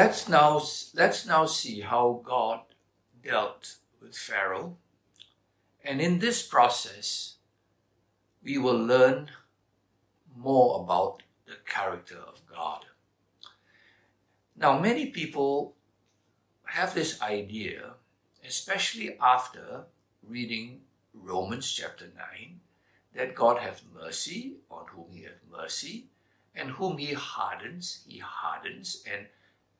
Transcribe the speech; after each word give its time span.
Let's 0.00 0.28
now, 0.28 0.62
let's 0.94 1.26
now 1.26 1.46
see 1.46 1.80
how 1.80 2.22
God 2.24 2.60
dealt 3.20 3.78
with 4.00 4.16
Pharaoh. 4.16 4.76
And 5.84 6.00
in 6.00 6.20
this 6.20 6.40
process, 6.40 7.38
we 8.40 8.58
will 8.58 8.78
learn 8.78 9.32
more 10.36 10.80
about 10.84 11.24
the 11.46 11.56
character 11.66 12.18
of 12.24 12.46
God. 12.46 12.84
Now, 14.56 14.78
many 14.78 15.06
people 15.06 15.74
have 16.66 16.94
this 16.94 17.20
idea, 17.20 17.94
especially 18.46 19.18
after 19.20 19.86
reading 20.22 20.82
Romans 21.12 21.72
chapter 21.72 22.06
9, 22.06 22.60
that 23.16 23.34
God 23.34 23.58
have 23.58 23.82
mercy 23.92 24.58
on 24.70 24.84
whom 24.94 25.10
he 25.10 25.24
has 25.24 25.40
mercy, 25.50 26.06
and 26.54 26.70
whom 26.70 26.98
he 26.98 27.14
hardens, 27.14 28.04
he 28.06 28.18
hardens. 28.18 29.02
And 29.12 29.26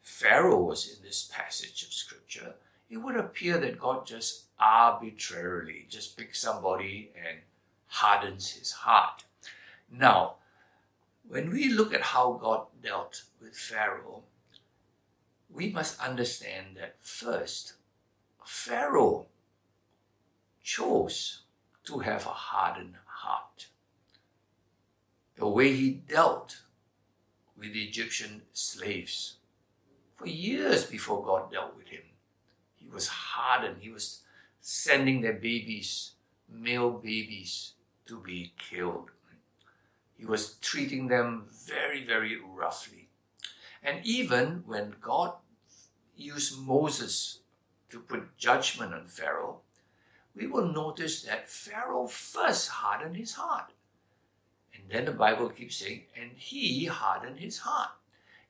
Pharaoh 0.09 0.63
was 0.63 0.89
in 0.89 1.05
this 1.05 1.31
passage 1.33 1.85
of 1.85 1.93
scripture. 1.93 2.55
It 2.91 2.97
would 2.97 3.15
appear 3.15 3.59
that 3.59 3.79
God 3.79 4.07
just 4.07 4.47
arbitrarily 4.59 5.87
just 5.89 6.17
picks 6.17 6.41
somebody 6.41 7.13
and 7.15 7.41
hardens 7.87 8.53
his 8.53 8.73
heart. 8.73 9.25
Now, 9.89 10.37
when 11.29 11.51
we 11.51 11.69
look 11.69 11.95
at 11.95 12.01
how 12.01 12.33
God 12.33 12.67
dealt 12.83 13.23
with 13.41 13.57
Pharaoh, 13.57 14.25
we 15.49 15.71
must 15.71 16.01
understand 16.01 16.77
that 16.77 16.97
first, 16.99 17.75
Pharaoh 18.45 19.27
chose 20.65 21.43
to 21.85 22.01
have 22.01 22.27
a 22.27 22.31
hardened 22.31 22.97
heart. 23.07 23.67
The 25.37 25.47
way 25.47 25.77
he 25.77 25.91
dealt 25.91 26.63
with 27.57 27.75
the 27.75 27.85
Egyptian 27.85 28.43
slaves 28.53 29.38
for 30.19 30.27
years 30.27 30.85
before 30.85 31.25
God 31.25 31.51
dealt 31.53 31.77
with 31.77 31.87
him, 31.87 32.03
he 32.75 32.89
was 32.89 33.09
hardened. 33.09 33.77
He 33.81 33.91
was 33.91 34.23
sending 34.61 35.21
their 35.21 35.35
babies, 35.35 36.13
male 36.51 36.91
babies, 36.91 37.75
to 38.07 38.21
be 38.21 38.53
killed. 38.59 39.11
He 40.17 40.25
was 40.25 40.57
treating 40.57 41.07
them 41.07 41.47
very, 41.53 42.05
very 42.05 42.37
roughly. 42.37 43.09
And 43.83 44.05
even 44.05 44.65
when 44.67 44.97
God 45.01 45.35
used 46.17 46.59
Moses 46.59 47.39
to 47.91 48.01
put 48.01 48.37
judgment 48.37 48.93
on 48.93 49.07
Pharaoh, 49.07 49.61
we 50.35 50.49
will 50.49 50.67
notice 50.67 51.23
that 51.23 51.49
Pharaoh 51.49 52.09
first 52.09 52.69
hardened 52.69 53.17
his 53.17 53.35
heart. 53.35 53.71
And 54.75 54.83
then 54.91 55.05
the 55.05 55.13
Bible 55.13 55.49
keeps 55.51 55.77
saying, 55.77 56.05
and 56.21 56.33
he 56.35 56.87
hardened 56.87 57.39
his 57.39 57.59
heart. 57.59 57.91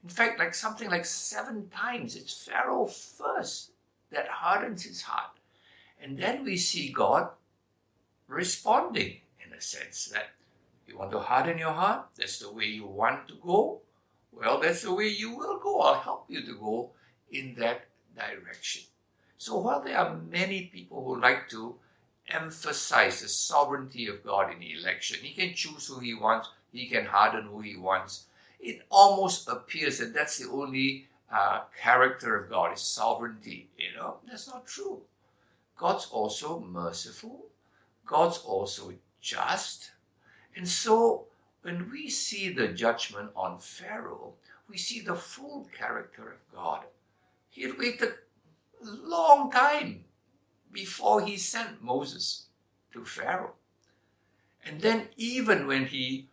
In 0.02 0.08
fact, 0.08 0.38
like 0.38 0.54
something 0.54 0.90
like 0.90 1.04
seven 1.04 1.68
times, 1.68 2.16
it's 2.16 2.46
Pharaoh 2.46 2.86
first 2.86 3.72
that 4.10 4.28
hardens 4.28 4.84
his 4.84 5.02
heart. 5.02 5.32
And 6.00 6.18
then 6.18 6.44
we 6.44 6.56
see 6.56 6.92
God 6.92 7.30
responding 8.28 9.20
in 9.44 9.52
a 9.52 9.60
sense 9.60 10.06
that 10.06 10.30
you 10.86 10.96
want 10.96 11.10
to 11.10 11.18
harden 11.18 11.58
your 11.58 11.72
heart, 11.72 12.06
that's 12.16 12.38
the 12.38 12.52
way 12.52 12.64
you 12.64 12.86
want 12.86 13.28
to 13.28 13.34
go. 13.44 13.80
Well, 14.32 14.60
that's 14.60 14.82
the 14.82 14.94
way 14.94 15.08
you 15.08 15.36
will 15.36 15.58
go. 15.58 15.80
I'll 15.80 16.00
help 16.00 16.26
you 16.28 16.44
to 16.44 16.54
go 16.54 16.90
in 17.30 17.56
that 17.58 17.86
direction. 18.16 18.82
So 19.36 19.58
while 19.58 19.82
there 19.82 19.98
are 19.98 20.16
many 20.16 20.70
people 20.72 21.04
who 21.04 21.20
like 21.20 21.48
to 21.50 21.76
emphasize 22.28 23.20
the 23.20 23.28
sovereignty 23.28 24.06
of 24.06 24.24
God 24.24 24.52
in 24.52 24.60
the 24.60 24.72
election, 24.72 25.18
He 25.22 25.34
can 25.34 25.54
choose 25.54 25.86
who 25.86 26.00
He 26.00 26.14
wants, 26.14 26.48
He 26.72 26.86
can 26.86 27.06
harden 27.06 27.44
who 27.44 27.60
He 27.60 27.76
wants. 27.76 28.26
It 28.60 28.82
almost 28.90 29.48
appears 29.48 29.98
that 29.98 30.14
that's 30.14 30.38
the 30.38 30.50
only 30.50 31.06
uh, 31.32 31.62
character 31.80 32.36
of 32.36 32.50
God 32.50 32.74
is 32.74 32.80
sovereignty. 32.80 33.68
You 33.76 33.96
know, 33.96 34.16
that's 34.28 34.48
not 34.48 34.66
true. 34.66 35.02
God's 35.76 36.06
also 36.06 36.60
merciful. 36.60 37.46
God's 38.04 38.38
also 38.38 38.94
just. 39.20 39.92
And 40.56 40.66
so 40.66 41.26
when 41.62 41.90
we 41.90 42.08
see 42.08 42.48
the 42.48 42.68
judgment 42.68 43.30
on 43.36 43.58
Pharaoh, 43.58 44.34
we 44.68 44.76
see 44.76 45.00
the 45.00 45.14
full 45.14 45.68
character 45.76 46.32
of 46.32 46.54
God. 46.54 46.84
He 47.50 47.62
had 47.62 47.78
waited 47.78 48.14
a 48.82 48.86
long 48.86 49.50
time 49.50 50.04
before 50.72 51.22
he 51.22 51.36
sent 51.36 51.82
Moses 51.82 52.46
to 52.92 53.04
Pharaoh. 53.04 53.54
And 54.64 54.80
then, 54.80 55.08
even 55.16 55.66
when 55.66 55.86
he 55.86 56.27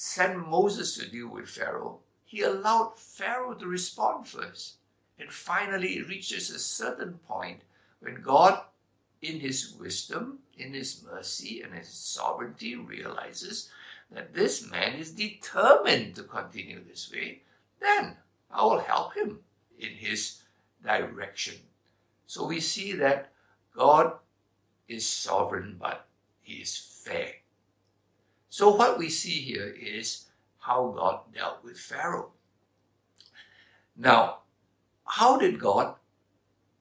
sent 0.00 0.48
Moses 0.48 0.94
to 0.96 1.06
deal 1.06 1.28
with 1.28 1.46
Pharaoh, 1.46 1.98
he 2.24 2.40
allowed 2.40 2.98
Pharaoh 2.98 3.52
to 3.52 3.66
respond 3.66 4.26
first. 4.26 4.76
And 5.18 5.30
finally, 5.30 5.98
it 5.98 6.08
reaches 6.08 6.48
a 6.48 6.58
certain 6.58 7.20
point 7.28 7.60
when 8.00 8.22
God, 8.22 8.62
in 9.20 9.40
his 9.40 9.74
wisdom, 9.78 10.38
in 10.56 10.72
his 10.72 11.04
mercy, 11.04 11.60
and 11.60 11.74
his 11.74 11.90
sovereignty, 11.90 12.76
realizes 12.76 13.68
that 14.10 14.32
this 14.32 14.70
man 14.70 14.94
is 14.94 15.10
determined 15.10 16.14
to 16.14 16.22
continue 16.22 16.82
this 16.82 17.12
way, 17.12 17.42
then 17.78 18.16
I 18.50 18.64
will 18.64 18.80
help 18.80 19.14
him 19.14 19.40
in 19.78 19.90
his 19.90 20.40
direction. 20.82 21.56
So 22.26 22.46
we 22.46 22.60
see 22.60 22.92
that 22.92 23.32
God 23.76 24.14
is 24.88 25.06
sovereign, 25.06 25.76
but 25.78 26.06
he 26.40 26.54
is 26.54 26.74
fair. 26.78 27.39
So 28.50 28.74
what 28.74 28.98
we 28.98 29.08
see 29.08 29.40
here 29.40 29.74
is 29.80 30.26
how 30.58 30.92
God 30.96 31.20
dealt 31.32 31.62
with 31.62 31.78
Pharaoh. 31.78 32.32
Now, 33.96 34.38
how 35.06 35.38
did 35.38 35.60
God 35.60 35.94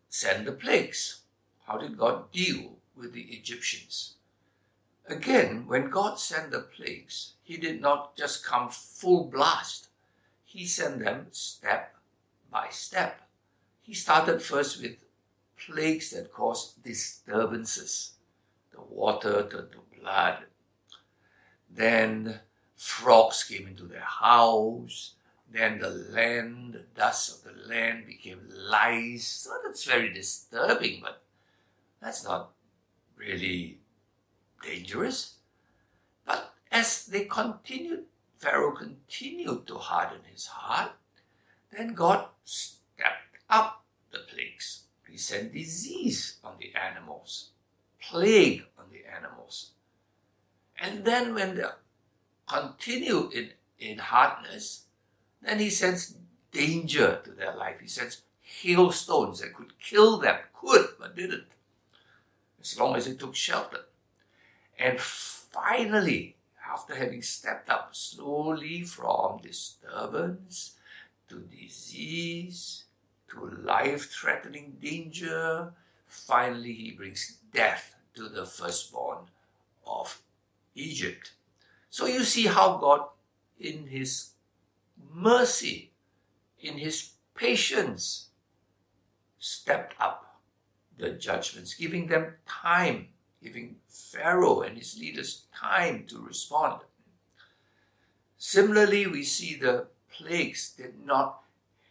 send 0.09 0.47
the 0.47 0.52
plagues? 0.52 1.22
How 1.68 1.78
did 1.78 1.96
God 1.97 2.31
deal 2.31 2.78
with 2.96 3.13
the 3.13 3.22
Egyptians? 3.22 4.16
Again, 5.07 5.68
when 5.68 5.91
God 5.91 6.19
sent 6.19 6.52
the 6.52 6.62
plagues, 6.62 7.34
He 7.44 7.57
did 7.57 7.81
not 7.81 8.18
just 8.18 8.44
come 8.44 8.69
full 8.69 9.25
blast. 9.25 9.90
He 10.44 10.66
sent 10.66 11.00
them 11.00 11.28
step 11.31 11.96
by 12.51 12.69
step. 12.72 13.22
He 13.81 13.94
started 13.94 14.41
first 14.41 14.81
with 14.81 14.97
plagues 15.56 16.12
that 16.12 16.34
caused 16.34 16.84
disturbances. 16.84 18.13
The 18.72 18.81
water 18.81 19.47
turned 19.47 19.72
to 19.74 20.00
blood. 20.00 20.46
Then 21.79 22.41
frogs 22.75 23.45
came 23.45 23.66
into 23.66 23.84
their 23.84 24.01
house. 24.01 25.13
Then 25.50 25.79
the 25.79 25.90
land, 25.90 26.73
the 26.73 26.84
dust 26.94 27.34
of 27.34 27.44
the 27.45 27.69
land 27.73 28.06
became 28.06 28.41
lice. 28.50 29.25
So 29.25 29.51
that's 29.63 29.85
very 29.85 30.12
disturbing, 30.12 31.00
but 31.01 31.23
that's 32.01 32.25
not 32.25 32.51
really 33.16 33.79
dangerous. 34.62 35.35
But 36.25 36.53
as 36.69 37.06
they 37.06 37.23
continued, 37.23 38.03
Pharaoh 38.39 38.75
continued 38.75 39.66
to 39.68 39.78
harden 39.78 40.23
his 40.29 40.47
heart, 40.47 40.91
then 41.72 41.94
God 41.94 42.28
stepped 42.44 43.38
up 43.50 43.85
the 44.12 44.19
plagues. 44.19 44.84
He 45.09 45.18
sent 45.18 45.53
disease 45.53 46.39
on 46.44 46.56
the 46.59 46.73
animals, 46.75 47.51
plague 48.01 48.66
on 48.78 48.88
the 48.91 49.09
animals. 49.09 49.72
And 50.79 51.03
then 51.03 51.34
when 51.34 51.56
they 51.56 51.66
continue 52.47 53.29
in, 53.34 53.51
in 53.79 53.97
hardness, 53.97 54.85
then 55.41 55.59
he 55.59 55.69
sends 55.69 56.16
danger 56.51 57.22
to 57.23 57.31
their 57.31 57.56
life. 57.56 57.79
He 57.81 57.88
sends 57.88 58.22
hailstones 58.41 59.41
that 59.41 59.53
could 59.53 59.78
kill 59.79 60.18
them, 60.18 60.38
could, 60.53 60.88
but 61.00 61.16
didn't, 61.16 61.48
as 62.62 62.80
long 62.80 62.95
as 62.95 63.06
they 63.06 63.13
took 63.13 63.36
shelter. 63.36 63.86
And 64.77 65.00
finally, 65.00 66.38
after 66.71 66.95
having 66.95 67.21
stepped 67.21 67.69
up 67.69 67.95
slowly 67.95 68.83
from 68.83 69.39
disturbance 69.39 70.75
to 71.27 71.39
disease 71.39 72.86
to 73.30 73.45
life 73.63 74.09
threatening 74.09 74.77
danger, 74.81 75.71
finally 76.07 76.74
he 76.74 76.92
brings 76.92 77.38
death 77.53 77.95
to 78.15 78.27
the 78.27 78.45
firstborn 78.45 79.19
of 79.86 80.21
Egypt. 80.79 81.33
So 81.89 82.05
you 82.05 82.23
see 82.23 82.45
how 82.45 82.77
God, 82.77 83.01
in 83.59 83.87
his 83.87 84.31
mercy, 85.11 85.91
in 86.59 86.77
his 86.77 87.11
patience, 87.35 88.29
stepped 89.39 89.95
up 89.99 90.39
the 90.97 91.11
judgments, 91.11 91.73
giving 91.73 92.07
them 92.07 92.33
time, 92.45 93.07
giving 93.41 93.77
Pharaoh 93.87 94.61
and 94.61 94.77
his 94.77 94.99
leaders 94.99 95.45
time 95.55 96.05
to 96.07 96.21
respond. 96.21 96.81
Similarly, 98.37 99.07
we 99.07 99.23
see 99.23 99.55
the 99.55 99.87
plagues 100.09 100.71
did 100.71 101.05
not 101.05 101.41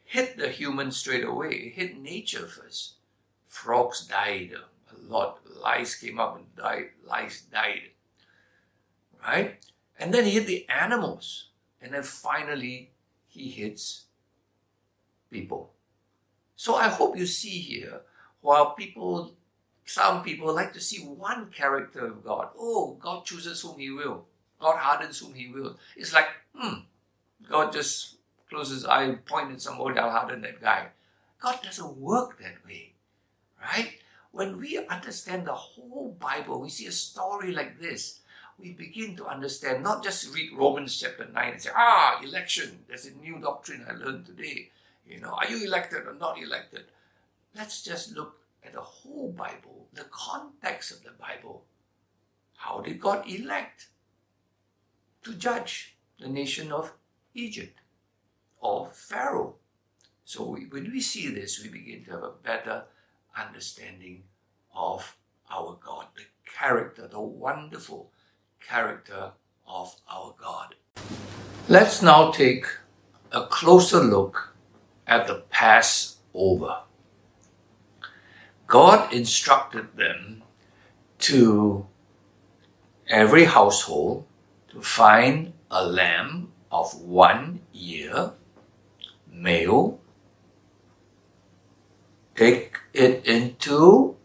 hit 0.05 0.37
the 0.38 0.49
human 0.49 0.90
straight 0.90 1.25
away, 1.25 1.50
it 1.50 1.75
hit 1.75 1.99
nature 1.99 2.46
first. 2.46 2.94
Frogs 3.46 4.06
died 4.06 4.52
a 4.55 5.12
lot, 5.12 5.40
lice 5.44 5.94
came 5.94 6.19
up 6.19 6.37
and 6.37 6.56
died, 6.56 6.90
lice 7.05 7.43
died. 7.43 7.90
Right? 9.26 9.59
And 9.99 10.12
then 10.15 10.25
he 10.25 10.32
hit 10.32 10.47
the 10.47 10.67
animals. 10.69 11.49
And 11.81 11.93
then 11.94 12.03
finally, 12.03 12.93
he 13.26 13.50
hits 13.50 14.05
people. 15.31 15.73
So 16.56 16.75
I 16.75 16.88
hope 16.88 17.17
you 17.17 17.26
see 17.26 17.59
here, 17.61 18.00
while 18.41 18.75
people, 18.75 19.35
some 19.85 20.25
people 20.25 20.53
like 20.53 20.73
to 20.73 20.81
see 20.81 21.05
one 21.05 21.50
character 21.50 22.06
of 22.06 22.25
God. 22.25 22.49
Oh, 22.59 22.97
God 23.00 23.25
chooses 23.25 23.61
whom 23.61 23.79
He 23.79 23.91
will. 23.91 24.25
God 24.61 24.76
hardens 24.76 25.21
whom 25.21 25.35
He 25.35 25.49
will. 25.49 25.76
It's 25.97 26.12
like, 26.12 26.26
hmm, 26.55 26.81
God 27.49 27.73
just 27.73 28.17
closes 28.50 28.85
eye, 28.85 29.14
point 29.26 29.53
at 29.53 29.61
somebody, 29.61 29.99
I'll 29.99 30.11
harden 30.11 30.41
that 30.43 30.61
guy. 30.61 30.88
God 31.41 31.61
doesn't 31.62 31.97
work 31.99 32.41
that 32.41 32.67
way, 32.67 32.94
right? 33.62 33.93
When 34.32 34.59
we 34.59 34.79
understand 34.79 35.47
the 35.47 35.55
whole 35.55 36.17
Bible, 36.19 36.61
we 36.61 36.71
see 36.71 36.87
a 36.87 36.93
story 36.93 37.53
like 37.53 37.81
this, 37.81 38.21
we 38.59 38.73
begin 38.73 39.17
to 39.17 39.27
understand, 39.27 39.83
not 39.83 40.03
just 40.03 40.35
read 40.35 40.51
Romans 40.53 40.99
chapter 40.99 41.29
9 41.33 41.53
and 41.53 41.63
say, 41.63 41.71
ah, 41.75 42.21
election, 42.23 42.81
there's 42.89 43.07
a 43.07 43.15
new 43.15 43.39
doctrine 43.39 43.85
I 43.89 43.93
learned 43.93 44.27
today. 44.27 44.71
You 45.07 45.21
know, 45.21 45.31
are 45.31 45.49
you 45.49 45.65
elected 45.65 46.07
or 46.07 46.15
not 46.15 46.43
elected? 46.43 46.85
Let's 47.55 47.83
just 47.83 48.15
look 48.15 48.39
at 48.65 48.73
the 48.73 48.81
whole 48.81 49.33
Bible, 49.33 49.87
the 49.95 50.07
context 50.11 50.91
of 50.91 51.05
the 51.05 51.13
Bible. 51.13 51.65
How 52.57 52.81
did 52.81 53.01
God 53.01 53.31
elect 53.31 53.89
to 55.23 55.35
judge 55.35 55.97
the 56.19 56.29
nation 56.29 56.73
of 56.73 56.93
Egypt 57.35 57.79
or 58.61 58.91
Pharaoh? 58.93 59.55
So 60.25 60.45
we, 60.45 60.67
when 60.67 60.91
we 60.91 61.01
see 61.01 61.29
this, 61.29 61.63
we 61.63 61.69
begin 61.69 62.05
to 62.05 62.11
have 62.11 62.23
a 62.25 62.33
better 62.43 62.85
understanding 63.37 64.25
of 64.75 65.17
our 65.51 65.79
God, 65.83 66.07
the 66.17 66.25
character, 66.45 67.07
the 67.07 67.21
wonderful 67.21 68.11
character 68.67 69.33
of 69.67 69.95
our 70.11 70.35
God. 70.41 70.75
Let's 71.69 72.03
now 72.03 72.31
take 72.31 72.67
a 73.33 73.47
closer 73.47 74.01
look 74.01 74.55
at 75.07 75.27
the 75.27 75.43
Passover. 75.51 76.83
God 78.67 79.13
instructed 79.13 79.97
them 79.97 80.43
to 81.21 81.87
every 83.09 83.45
household 83.45 84.27
to 84.69 84.81
find 84.81 85.53
a 85.71 85.85
lamb 85.85 86.53
of 86.71 87.01
one 87.01 87.61
year, 87.73 88.33
male, 89.31 89.99
take 92.35 92.79
it 92.93 93.27
into 93.27 94.17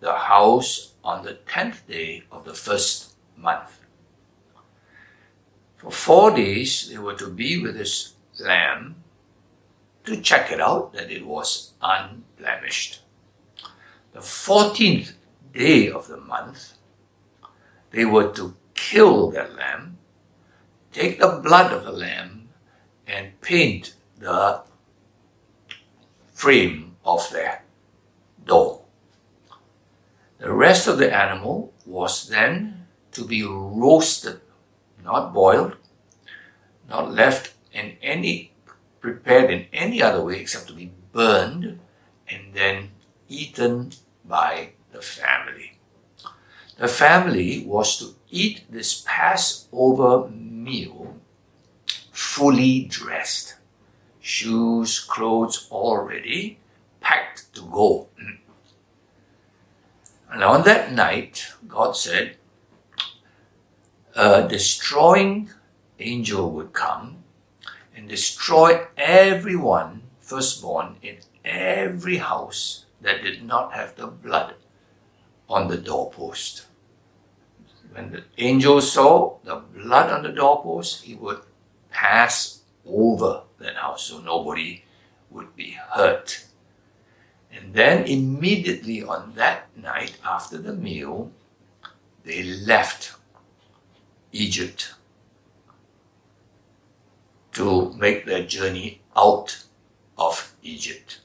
the 0.00 0.12
house 0.12 0.94
on 1.02 1.24
the 1.24 1.34
tenth 1.34 1.86
day 1.86 2.22
of 2.30 2.44
the 2.44 2.54
first 2.54 3.14
month. 3.36 3.75
For 5.86 5.92
four 5.92 6.30
days 6.32 6.88
they 6.88 6.98
were 6.98 7.14
to 7.14 7.30
be 7.30 7.62
with 7.62 7.76
this 7.78 8.14
lamb 8.40 9.04
to 10.02 10.20
check 10.20 10.50
it 10.50 10.60
out 10.60 10.92
that 10.94 11.12
it 11.12 11.24
was 11.24 11.74
unblemished. 11.80 13.02
The 14.12 14.18
14th 14.18 15.12
day 15.52 15.88
of 15.88 16.08
the 16.08 16.16
month, 16.16 16.72
they 17.92 18.04
were 18.04 18.32
to 18.32 18.56
kill 18.74 19.30
that 19.30 19.54
lamb, 19.54 19.98
take 20.92 21.20
the 21.20 21.40
blood 21.40 21.72
of 21.72 21.84
the 21.84 21.92
lamb, 21.92 22.48
and 23.06 23.40
paint 23.40 23.94
the 24.18 24.62
frame 26.34 26.96
of 27.04 27.30
their 27.30 27.62
door. 28.44 28.82
The 30.38 30.52
rest 30.52 30.88
of 30.88 30.98
the 30.98 31.14
animal 31.14 31.72
was 31.84 32.28
then 32.28 32.88
to 33.12 33.24
be 33.24 33.44
roasted, 33.44 34.40
not 35.06 35.32
boiled, 35.32 35.76
not 36.88 37.12
left 37.12 37.54
in 37.72 37.96
any 38.02 38.52
prepared 39.00 39.50
in 39.50 39.66
any 39.72 40.02
other 40.02 40.22
way 40.22 40.40
except 40.40 40.66
to 40.66 40.74
be 40.74 40.90
burned 41.12 41.78
and 42.28 42.52
then 42.52 42.90
eaten 43.28 43.92
by 44.24 44.70
the 44.92 45.00
family. 45.00 45.78
The 46.78 46.88
family 46.88 47.64
was 47.64 47.98
to 47.98 48.16
eat 48.30 48.64
this 48.68 49.04
Passover 49.06 50.28
meal 50.28 51.16
fully 52.12 52.80
dressed, 52.84 53.54
shoes, 54.20 54.98
clothes 54.98 55.66
all 55.70 55.98
ready, 55.98 56.58
packed 57.00 57.54
to 57.54 57.62
go. 57.62 58.08
And 60.28 60.42
on 60.42 60.64
that 60.64 60.92
night, 60.92 61.52
God 61.68 61.96
said, 61.96 62.36
a 64.16 64.48
destroying 64.48 65.50
angel 66.00 66.50
would 66.50 66.72
come 66.72 67.22
and 67.94 68.08
destroy 68.08 68.86
everyone 68.96 70.02
firstborn 70.20 70.96
in 71.02 71.18
every 71.44 72.16
house 72.16 72.86
that 73.02 73.22
did 73.22 73.44
not 73.44 73.74
have 73.74 73.94
the 73.96 74.06
blood 74.06 74.54
on 75.48 75.68
the 75.68 75.76
doorpost. 75.76 76.64
When 77.92 78.10
the 78.10 78.24
angel 78.38 78.80
saw 78.80 79.36
the 79.44 79.56
blood 79.56 80.10
on 80.10 80.22
the 80.22 80.32
doorpost, 80.32 81.04
he 81.04 81.14
would 81.14 81.40
pass 81.90 82.62
over 82.86 83.42
that 83.58 83.76
house 83.76 84.04
so 84.04 84.20
nobody 84.20 84.84
would 85.30 85.54
be 85.54 85.76
hurt. 85.92 86.46
And 87.52 87.74
then 87.74 88.04
immediately 88.04 89.02
on 89.02 89.34
that 89.36 89.68
night 89.76 90.16
after 90.24 90.56
the 90.56 90.74
meal, 90.74 91.30
they 92.24 92.42
left 92.42 93.15
Egypt 94.36 94.94
to 97.52 97.92
make 97.94 98.26
their 98.26 98.44
journey 98.44 99.00
out 99.16 99.64
of 100.18 100.54
Egypt. 100.62 101.20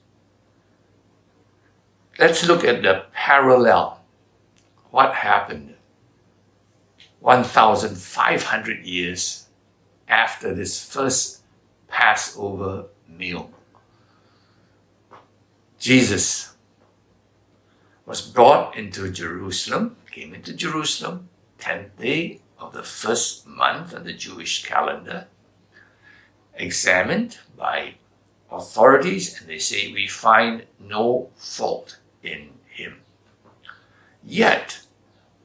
Let's 2.17 2.47
look 2.47 2.63
at 2.63 2.83
the 2.83 3.05
parallel. 3.13 4.01
What 4.91 5.15
happened 5.15 5.75
1,500 7.19 8.85
years 8.85 9.47
after 10.07 10.53
this 10.53 10.83
first 10.83 11.41
Passover 11.87 12.85
meal? 13.07 13.51
Jesus 15.79 16.53
was 18.05 18.21
brought 18.21 18.77
into 18.77 19.09
Jerusalem, 19.09 19.97
came 20.11 20.33
into 20.33 20.53
Jerusalem, 20.53 21.29
10th 21.59 21.97
day 21.97 22.40
of 22.61 22.73
the 22.73 22.83
first 22.83 23.47
month 23.47 23.93
on 23.93 24.03
the 24.03 24.13
Jewish 24.13 24.63
calendar 24.63 25.27
examined 26.53 27.39
by 27.57 27.95
authorities 28.51 29.39
and 29.39 29.49
they 29.49 29.57
say 29.57 29.91
we 29.91 30.07
find 30.07 30.65
no 30.79 31.29
fault 31.35 31.99
in 32.21 32.49
him. 32.69 33.01
Yet, 34.23 34.81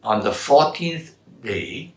on 0.03 0.23
the 0.23 0.31
14th 0.31 1.13
day, 1.43 1.95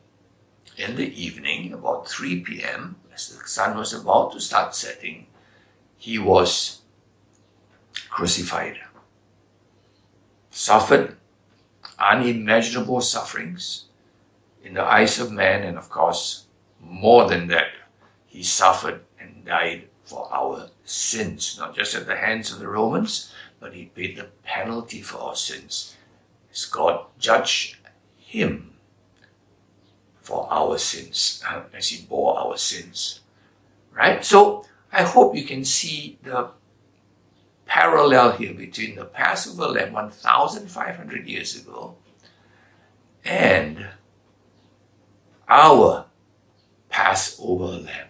in 0.77 0.95
the 0.95 1.11
evening, 1.21 1.73
about 1.73 2.07
3 2.07 2.39
p.m., 2.41 2.95
as 3.13 3.27
the 3.27 3.45
sun 3.47 3.77
was 3.77 3.93
about 3.93 4.31
to 4.31 4.39
start 4.39 4.73
setting, 4.73 5.27
he 5.97 6.17
was 6.17 6.81
crucified. 8.09 8.79
Suffered 10.51 11.17
unimaginable 11.99 13.01
sufferings 13.01 13.88
in 14.63 14.73
the 14.73 14.83
eyes 14.83 15.19
of 15.19 15.31
man, 15.31 15.63
and 15.63 15.77
of 15.77 15.89
course, 15.89 16.45
more 16.79 17.27
than 17.27 17.47
that, 17.47 17.67
he 18.25 18.43
suffered 18.43 19.01
and 19.19 19.45
died 19.45 19.87
for 20.03 20.27
our 20.33 20.69
sins, 20.83 21.57
not 21.59 21.75
just 21.75 21.95
at 21.95 22.07
the 22.07 22.15
hands 22.15 22.51
of 22.51 22.59
the 22.59 22.67
Romans, 22.67 23.31
but 23.59 23.73
he 23.73 23.85
paid 23.85 24.17
the 24.17 24.27
penalty 24.43 25.01
for 25.01 25.17
our 25.19 25.35
sins. 25.35 25.95
As 26.51 26.65
God 26.65 27.05
judged 27.19 27.77
him 28.17 28.73
for 30.21 30.47
our 30.51 30.77
sins, 30.77 31.43
uh, 31.47 31.63
as 31.73 31.89
he 31.89 32.05
bore 32.05 32.37
our 32.37 32.57
sins. 32.57 33.21
Right? 33.91 34.23
So 34.23 34.65
I 34.91 35.03
hope 35.03 35.35
you 35.35 35.43
can 35.43 35.63
see 35.65 36.17
the 36.23 36.49
parallel 37.65 38.31
here 38.33 38.53
between 38.53 38.95
the 38.95 39.05
Passover 39.05 39.67
lamb 39.67 39.93
1,500 39.93 41.27
years 41.27 41.55
ago 41.55 41.95
and 43.23 43.85
our 45.49 46.05
Passover 46.89 47.81
lamb 47.81 48.07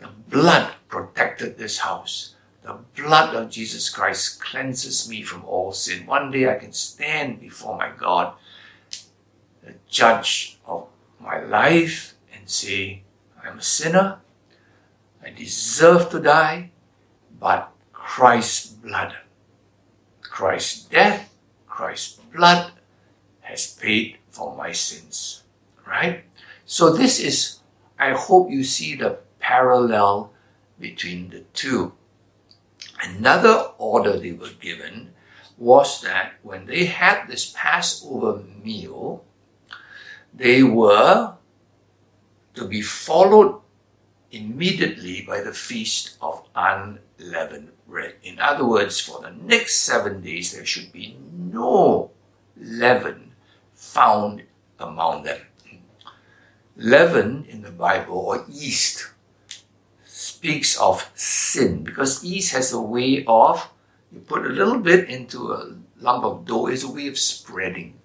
The 0.00 0.08
blood 0.28 0.72
protected 0.88 1.56
this 1.56 1.78
house. 1.78 2.34
The 2.62 2.78
blood 2.96 3.34
of 3.34 3.50
Jesus 3.50 3.88
Christ 3.88 4.40
cleanses 4.40 5.08
me 5.08 5.22
from 5.22 5.44
all 5.44 5.72
sin. 5.72 6.06
One 6.06 6.30
day 6.30 6.48
I 6.48 6.58
can 6.58 6.72
stand 6.72 7.40
before 7.40 7.76
my 7.76 7.90
God, 7.96 8.34
the 9.64 9.74
judge 9.88 10.58
of 10.66 10.88
my 11.20 11.40
life, 11.40 12.14
and 12.34 12.48
say, 12.48 13.02
I'm 13.42 13.58
a 13.58 13.62
sinner. 13.62 14.18
I 15.24 15.30
deserve 15.30 16.10
to 16.10 16.20
die, 16.20 16.70
but 17.38 17.72
Christ's 17.92 18.66
blood, 18.66 19.14
Christ's 20.20 20.84
death, 20.84 21.32
Christ's 21.66 22.20
blood 22.34 22.72
has 23.40 23.74
paid 23.74 24.18
for 24.30 24.56
my 24.56 24.72
sins. 24.72 25.41
Right? 25.86 26.24
So 26.64 26.92
this 26.92 27.20
is, 27.20 27.58
I 27.98 28.12
hope 28.12 28.50
you 28.50 28.64
see 28.64 28.94
the 28.94 29.18
parallel 29.38 30.32
between 30.78 31.30
the 31.30 31.40
two. 31.52 31.92
Another 33.02 33.72
order 33.78 34.18
they 34.18 34.32
were 34.32 34.54
given 34.60 35.12
was 35.58 36.00
that 36.02 36.34
when 36.42 36.66
they 36.66 36.86
had 36.86 37.26
this 37.26 37.52
Passover 37.56 38.42
meal, 38.64 39.24
they 40.32 40.62
were 40.62 41.34
to 42.54 42.66
be 42.66 42.82
followed 42.82 43.60
immediately 44.30 45.22
by 45.22 45.40
the 45.40 45.52
feast 45.52 46.16
of 46.20 46.48
unleavened 46.54 47.70
bread. 47.86 48.14
In 48.22 48.38
other 48.38 48.66
words, 48.66 48.98
for 48.98 49.20
the 49.20 49.30
next 49.30 49.76
seven 49.76 50.22
days, 50.22 50.52
there 50.52 50.64
should 50.64 50.92
be 50.92 51.16
no 51.36 52.10
leaven 52.56 53.32
found 53.74 54.42
among 54.78 55.24
them. 55.24 55.40
Leaven 56.76 57.44
in 57.48 57.62
the 57.62 57.70
Bible, 57.70 58.18
or 58.18 58.44
yeast, 58.48 59.10
speaks 60.04 60.76
of 60.80 61.10
sin 61.14 61.84
because 61.84 62.24
yeast 62.24 62.52
has 62.52 62.72
a 62.72 62.80
way 62.80 63.24
of, 63.26 63.70
you 64.10 64.20
put 64.20 64.44
a 64.44 64.48
little 64.48 64.78
bit 64.78 65.08
into 65.08 65.52
a 65.52 65.76
lump 66.00 66.24
of 66.24 66.44
dough, 66.44 66.66
is 66.66 66.82
a 66.82 66.90
way 66.90 67.06
of 67.06 67.18
spreading, 67.18 68.00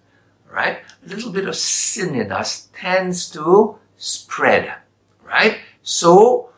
right? 0.51 0.79
A 1.05 1.09
little 1.09 1.31
bit 1.31 1.47
of 1.47 1.55
sin 1.55 2.15
in 2.15 2.31
us 2.31 2.69
tends 2.73 3.29
to 3.31 3.79
spread, 3.97 4.75
right? 5.23 5.59
So 5.81 6.49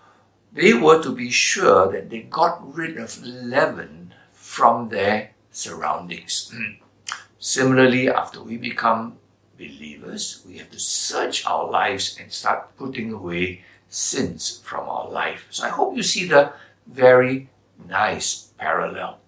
they 0.51 0.74
were 0.74 1.01
to 1.01 1.16
be 1.16 1.30
sure 1.30 1.92
that 1.92 2.10
they 2.10 2.22
got 2.24 2.75
rid 2.75 2.98
of 2.98 3.24
leaven 3.24 4.13
from 4.32 4.89
their 4.89 5.32
surroundings. 5.51 6.54
Similarly, 7.39 8.10
after 8.10 8.42
we 8.44 8.58
become 8.58 9.18
believers, 9.60 10.42
we 10.48 10.58
have 10.58 10.72
to 10.72 10.80
search 10.80 11.46
our 11.46 11.70
lives 11.70 12.18
and 12.20 12.32
start 12.32 12.75
putting 12.78 13.12
away 13.12 13.63
sins 13.89 14.62
from 14.63 14.88
our 14.88 15.10
life. 15.10 15.46
So 15.50 15.66
I 15.66 15.70
hope 15.70 15.96
you 15.96 16.04
see 16.04 16.25
the 16.25 16.54
very 16.88 17.50
nice 17.88 18.54
parallel. 18.58 19.20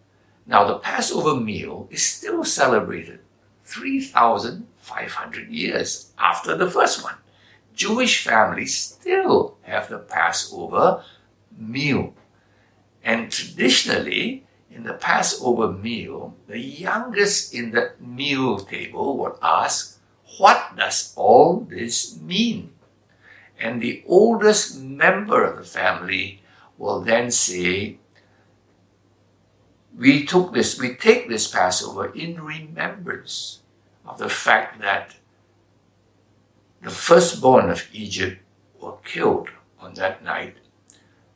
Now, 0.48 0.66
the 0.66 0.80
Passover 0.80 1.40
meal 1.40 1.88
is 1.92 2.04
still 2.04 2.44
celebrated 2.44 3.20
3,500 3.66 5.50
years 5.50 6.12
after 6.18 6.56
the 6.56 6.70
first 6.70 7.04
one. 7.04 7.16
Jewish 7.76 8.24
families 8.24 8.78
still 8.78 9.58
have 9.64 9.90
the 9.90 10.00
Passover 10.00 11.04
meal. 11.58 12.14
And 13.04 13.32
traditionally, 13.32 14.46
in 14.70 14.84
the 14.84 14.94
Passover 14.94 15.72
meal, 15.72 16.36
the 16.48 16.60
youngest 16.60 17.54
in 17.54 17.72
the 17.72 17.92
meal 18.00 18.60
table 18.60 19.18
would 19.18 19.36
ask, 19.42 20.00
What 20.38 20.76
does 20.78 21.14
all 21.16 21.62
this 21.62 22.20
mean? 22.20 22.74
And 23.60 23.82
the 23.82 24.04
oldest 24.08 24.80
member 24.80 25.44
of 25.44 25.58
the 25.58 25.64
family 25.64 26.42
will 26.78 27.02
then 27.02 27.32
say, 27.32 27.98
We 29.96 30.26
took 30.26 30.54
this, 30.54 30.80
we 30.80 30.96
take 30.96 31.30
this 31.30 31.48
Passover 31.48 32.12
in 32.14 32.44
remembrance 32.44 33.62
of 34.06 34.18
the 34.18 34.30
fact 34.30 34.82
that 34.82 35.16
the 36.82 36.90
firstborn 36.90 37.70
of 37.70 37.88
Egypt 37.94 38.42
were 38.80 38.98
killed 39.04 39.50
on 39.80 39.94
that 39.96 40.24
night, 40.24 40.56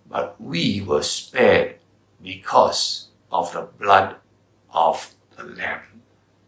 but 0.10 0.40
we 0.42 0.82
were 0.82 1.04
spared 1.04 1.76
because 2.22 3.10
of 3.32 3.54
the 3.54 3.62
blood 3.62 4.16
of 4.72 5.14
the 5.38 5.44
Lamb. 5.44 5.82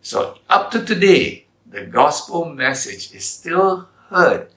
So 0.01 0.39
up 0.50 0.72
to 0.72 0.84
today, 0.84 1.47
the 1.77 1.86
gospel 1.86 2.46
message 2.46 3.13
is 3.13 3.24
still 3.24 3.88
heard 4.10 4.48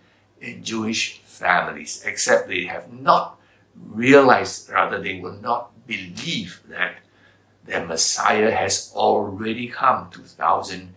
in 0.40 0.64
Jewish 0.64 1.20
families, 1.26 2.02
except 2.06 2.48
they 2.48 2.64
have 2.64 2.90
not 2.90 3.38
realized, 3.76 4.70
rather, 4.70 4.98
they 4.98 5.20
will 5.20 5.36
not 5.36 5.86
believe 5.86 6.62
that 6.70 6.94
their 7.66 7.84
Messiah 7.84 8.50
has 8.50 8.90
already 8.94 9.68
come 9.68 10.08
2,000 10.10 10.94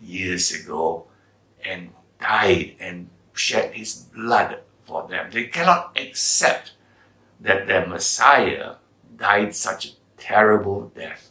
years 0.00 0.50
ago 0.50 1.08
and 1.62 1.90
died 2.18 2.76
and 2.80 3.10
shed 3.34 3.74
his 3.74 3.96
blood 3.96 4.60
for 4.86 5.06
them. 5.06 5.30
They 5.30 5.44
cannot 5.44 5.94
accept 6.00 6.72
that 7.38 7.66
their 7.66 7.86
Messiah 7.86 8.76
died 9.14 9.54
such 9.54 9.84
a 9.84 9.96
terrible 10.16 10.90
death. 10.96 11.30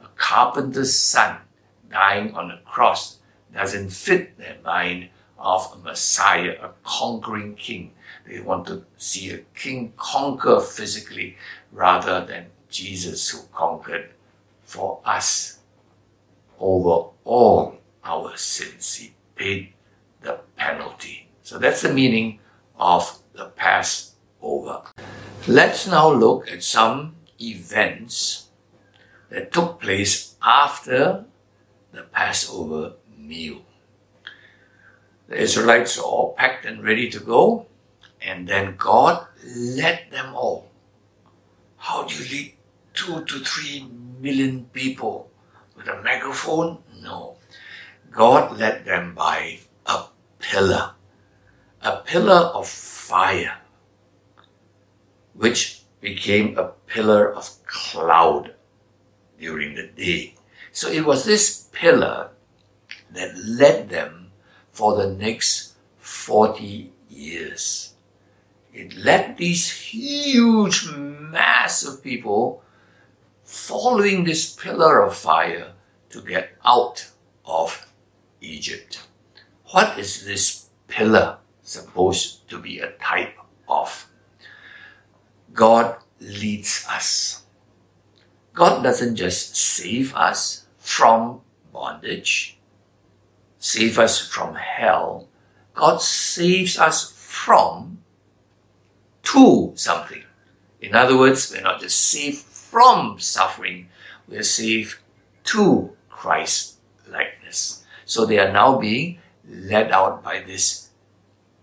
A 0.00 0.06
carpenter's 0.14 0.96
son 0.96 1.38
dying 1.90 2.32
on 2.34 2.52
a 2.52 2.60
cross 2.64 3.18
doesn't 3.52 3.90
fit 3.90 4.36
their 4.36 4.56
mind 4.64 5.10
of 5.38 5.72
a 5.74 5.78
Messiah, 5.78 6.56
a 6.62 6.70
conquering 6.84 7.54
king. 7.54 7.92
They 8.26 8.40
want 8.40 8.66
to 8.68 8.84
see 8.96 9.30
a 9.30 9.38
king 9.54 9.92
conquer 9.96 10.60
physically 10.60 11.36
rather 11.72 12.24
than 12.24 12.46
Jesus 12.70 13.28
who 13.28 13.40
conquered 13.52 14.10
for 14.64 15.00
us 15.04 15.58
over 16.58 17.10
all 17.24 17.78
our 18.04 18.36
sins. 18.36 18.94
He 18.94 19.14
paid 19.34 19.72
the 20.22 20.40
penalty. 20.56 21.28
So 21.42 21.58
that's 21.58 21.82
the 21.82 21.92
meaning 21.92 22.38
of 22.78 23.18
the 23.34 23.46
Passover. 23.46 24.82
Let's 25.48 25.86
now 25.88 26.10
look 26.12 26.50
at 26.50 26.62
some 26.62 27.16
events 27.40 28.48
that 29.28 29.52
took 29.52 29.80
place 29.80 30.36
after 30.40 31.24
the 31.92 32.02
Passover 32.02 32.94
meal. 33.28 33.62
The 35.28 35.38
Israelites 35.40 35.98
are 35.98 36.04
all 36.04 36.34
packed 36.36 36.64
and 36.66 36.84
ready 36.84 37.08
to 37.10 37.20
go, 37.20 37.66
and 38.20 38.46
then 38.48 38.76
God 38.76 39.26
led 39.44 40.06
them 40.10 40.34
all. 40.34 40.70
How 41.76 42.04
do 42.04 42.14
you 42.14 42.30
lead 42.30 42.54
two 42.94 43.24
to 43.24 43.38
three 43.40 43.88
million 44.20 44.66
people 44.72 45.30
with 45.76 45.88
a 45.88 46.02
megaphone? 46.02 46.78
No. 47.00 47.36
God 48.10 48.58
led 48.58 48.84
them 48.84 49.14
by 49.14 49.60
a 49.86 50.04
pillar, 50.38 50.92
a 51.80 51.96
pillar 51.96 52.52
of 52.54 52.68
fire, 52.68 53.56
which 55.32 55.82
became 56.00 56.58
a 56.58 56.72
pillar 56.86 57.32
of 57.32 57.48
cloud 57.66 58.54
during 59.38 59.74
the 59.74 59.86
day. 59.86 60.34
So 60.72 60.88
it 60.88 61.04
was 61.04 61.24
this 61.24 61.68
pillar 61.72 62.30
that 63.12 63.36
led 63.36 63.88
them 63.88 64.32
for 64.70 64.96
the 64.96 65.12
next 65.12 65.74
40 65.98 66.92
years. 67.08 67.94
It 68.72 68.96
led 68.96 69.36
these 69.36 69.70
huge 69.70 70.90
mass 70.92 71.84
of 71.84 72.02
people 72.02 72.62
following 73.44 74.24
this 74.24 74.52
pillar 74.54 75.02
of 75.02 75.14
fire 75.14 75.72
to 76.10 76.22
get 76.22 76.56
out 76.64 77.10
of 77.44 77.86
Egypt. 78.40 79.06
What 79.72 79.98
is 79.98 80.24
this 80.24 80.68
pillar 80.88 81.38
supposed 81.62 82.48
to 82.48 82.58
be 82.58 82.78
a 82.78 82.92
type 82.92 83.36
of? 83.68 84.08
God 85.52 85.96
leads 86.20 86.86
us. 86.88 87.42
God 88.54 88.82
doesn't 88.82 89.16
just 89.16 89.56
save 89.56 90.14
us 90.14 90.66
from 90.78 91.40
bondage, 91.72 92.58
save 93.62 93.96
us 93.96 94.18
from 94.18 94.56
hell. 94.56 95.28
God 95.74 96.02
saves 96.02 96.76
us 96.76 97.12
from 97.12 97.98
to 99.22 99.72
something. 99.76 100.24
In 100.80 100.96
other 100.96 101.16
words, 101.16 101.52
we're 101.52 101.62
not 101.62 101.80
just 101.80 102.00
saved 102.00 102.38
from 102.38 103.20
suffering, 103.20 103.88
we're 104.26 104.42
saved 104.42 104.96
to 105.44 105.96
Christ 106.10 106.78
likeness. 107.08 107.84
So 108.04 108.26
they 108.26 108.40
are 108.40 108.52
now 108.52 108.78
being 108.78 109.18
led 109.48 109.92
out 109.92 110.24
by 110.24 110.42
this 110.42 110.90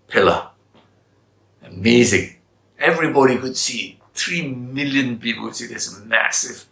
pillar. 0.07 0.47
Amazing. 1.61 2.37
Everybody 2.79 3.37
could 3.37 3.57
see. 3.57 3.99
Three 4.13 4.47
million 4.47 5.19
people 5.19 5.47
could 5.47 5.55
see 5.57 5.67
this 5.67 5.99
massive 5.99 6.65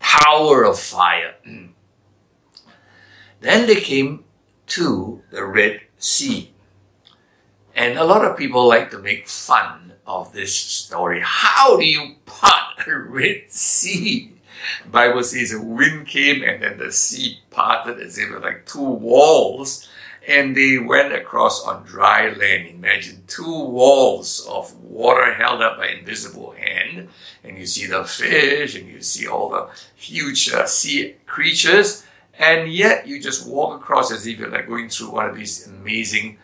tower 0.00 0.64
of 0.64 0.78
fire. 0.78 1.34
then 3.40 3.66
they 3.66 3.80
came 3.80 4.24
to 4.68 5.22
the 5.30 5.44
Red 5.44 5.80
Sea. 5.98 6.52
And 7.74 7.98
a 7.98 8.04
lot 8.04 8.24
of 8.24 8.36
people 8.36 8.66
like 8.66 8.90
to 8.90 8.98
make 8.98 9.28
fun 9.28 9.92
of 10.06 10.32
this 10.32 10.54
story. 10.56 11.20
How 11.22 11.76
do 11.76 11.84
you 11.84 12.16
part 12.24 12.80
a 12.86 12.98
Red 12.98 13.50
Sea? 13.50 14.32
Bible 14.90 15.22
says 15.22 15.52
a 15.52 15.60
wind 15.60 16.06
came 16.06 16.42
and 16.42 16.62
then 16.62 16.78
the 16.78 16.90
sea 16.90 17.40
parted 17.50 18.00
as 18.00 18.18
if 18.18 18.28
it 18.28 18.32
were 18.32 18.40
like 18.40 18.66
two 18.66 18.80
walls 18.82 19.88
and 20.26 20.56
they 20.56 20.78
went 20.78 21.12
across 21.12 21.64
on 21.64 21.84
dry 21.84 22.28
land. 22.28 22.66
Imagine 22.66 23.22
two 23.26 23.44
walls 23.44 24.46
of 24.48 24.74
water 24.82 25.34
held 25.34 25.62
up 25.62 25.78
by 25.78 25.88
invisible 25.88 26.52
hand, 26.52 27.08
and 27.44 27.56
you 27.56 27.66
see 27.66 27.86
the 27.86 28.04
fish, 28.04 28.74
and 28.74 28.88
you 28.88 29.00
see 29.02 29.26
all 29.26 29.48
the 29.50 29.68
huge 29.94 30.50
uh, 30.50 30.66
sea 30.66 31.14
creatures, 31.26 32.04
and 32.38 32.72
yet 32.72 33.06
you 33.06 33.20
just 33.20 33.48
walk 33.48 33.80
across 33.80 34.12
as 34.12 34.26
if 34.26 34.38
you're 34.38 34.50
like 34.50 34.68
going 34.68 34.88
through 34.88 35.10
one 35.10 35.28
of 35.28 35.36
these 35.36 35.66
amazing 35.66 36.38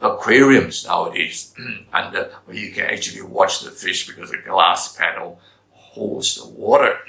aquariums 0.00 0.86
nowadays, 0.86 1.54
under 1.92 2.30
where 2.44 2.56
you 2.56 2.72
can 2.72 2.86
actually 2.86 3.22
watch 3.22 3.60
the 3.60 3.70
fish 3.70 4.06
because 4.06 4.30
the 4.30 4.38
glass 4.38 4.96
panel 4.96 5.40
holds 5.70 6.36
the 6.36 6.48
water. 6.48 6.98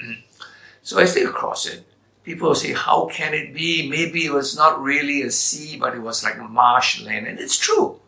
So 0.84 0.98
I 0.98 1.04
they 1.04 1.22
across 1.22 1.64
it, 1.66 1.86
people 2.24 2.54
say, 2.56 2.72
How 2.72 3.06
can 3.06 3.34
it 3.34 3.54
be? 3.54 3.88
Maybe 3.88 4.26
it 4.26 4.32
was 4.32 4.56
not 4.56 4.82
really 4.82 5.22
a 5.22 5.30
sea, 5.30 5.76
but 5.78 5.94
it 5.94 6.00
was 6.00 6.24
like 6.24 6.38
a 6.38 6.42
marshland. 6.42 7.26
And 7.28 7.38
it's 7.38 7.56
true. 7.56 8.00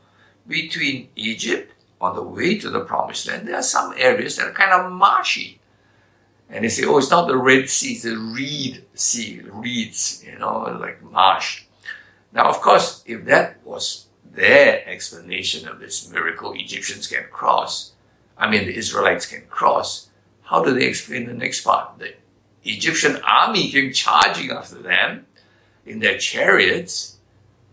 Between 0.47 1.09
Egypt, 1.15 1.73
on 2.01 2.17
the 2.17 2.23
way 2.23 2.59
to 2.59 2.69
the 2.69 2.81
promised 2.81 3.29
land, 3.29 3.47
there 3.47 3.57
are 3.57 3.63
some 3.63 3.95
areas 3.97 4.37
that 4.37 4.49
are 4.49 4.53
kind 4.53 4.73
of 4.73 4.93
marshy. 4.93 5.61
And 6.49 6.65
they 6.65 6.69
say, 6.69 6.85
Oh, 6.85 6.99
it's 6.99 7.11
not 7.11 7.27
the 7.27 7.37
Red 7.37 7.69
Sea, 7.69 7.93
it's 7.93 8.03
the 8.03 8.17
Reed 8.17 8.85
Sea, 8.95 9.43
reeds, 9.51 10.25
you 10.25 10.39
know, 10.39 10.77
like 10.81 11.03
marsh. 11.03 11.65
Now, 12.33 12.49
of 12.49 12.61
course, 12.61 13.03
if 13.07 13.25
that 13.27 13.65
was 13.65 14.07
their 14.25 14.87
explanation 14.89 15.69
of 15.69 15.79
this 15.79 16.11
miracle, 16.11 16.53
Egyptians 16.55 17.07
can 17.07 17.25
cross, 17.31 17.93
I 18.37 18.51
mean, 18.51 18.67
the 18.67 18.77
Israelites 18.77 19.27
can 19.27 19.43
cross, 19.49 20.11
how 20.43 20.63
do 20.63 20.75
they 20.75 20.87
explain 20.87 21.27
the 21.27 21.35
next 21.35 21.63
part? 21.63 21.99
The 21.99 22.15
Egyptian 22.65 23.17
army 23.25 23.71
came 23.71 23.93
charging 23.93 24.51
after 24.51 24.77
them 24.77 25.27
in 25.87 26.01
their 26.01 26.19
chariots, 26.19 27.19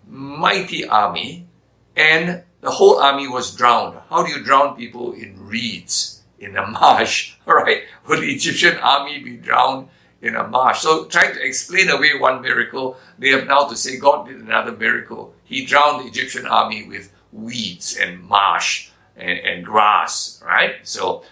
mighty 0.07 0.85
army, 0.85 1.47
and 1.95 2.43
the 2.61 2.71
whole 2.71 2.99
army 2.99 3.27
was 3.27 3.55
drowned. 3.55 3.99
How 4.09 4.23
do 4.23 4.31
you 4.31 4.43
drown 4.43 4.75
people 4.75 5.13
in 5.13 5.47
reeds, 5.47 6.21
in 6.39 6.55
a 6.55 6.67
marsh? 6.67 7.30
All 7.47 7.55
right. 7.55 7.83
Would 8.07 8.21
the 8.21 8.31
Egyptian 8.33 8.77
army 8.77 9.19
be 9.19 9.37
drowned 9.37 9.89
in 10.21 10.35
a 10.35 10.47
marsh? 10.47 10.79
So 10.79 11.05
trying 11.05 11.33
to 11.33 11.45
explain 11.45 11.89
away 11.89 12.17
one 12.17 12.41
miracle, 12.41 12.97
they 13.17 13.29
have 13.29 13.47
now 13.47 13.67
to 13.67 13.75
say 13.75 13.97
God 13.97 14.27
did 14.27 14.37
another 14.37 14.71
miracle. 14.71 15.33
He 15.43 15.65
drowned 15.65 16.03
the 16.03 16.09
Egyptian 16.09 16.45
army 16.45 16.87
with 16.87 17.11
weeds 17.31 17.97
and 17.97 18.23
marsh 18.23 18.89
and, 19.15 19.39
and 19.39 19.65
grass, 19.65 20.41
right? 20.45 20.75
So 20.83 21.23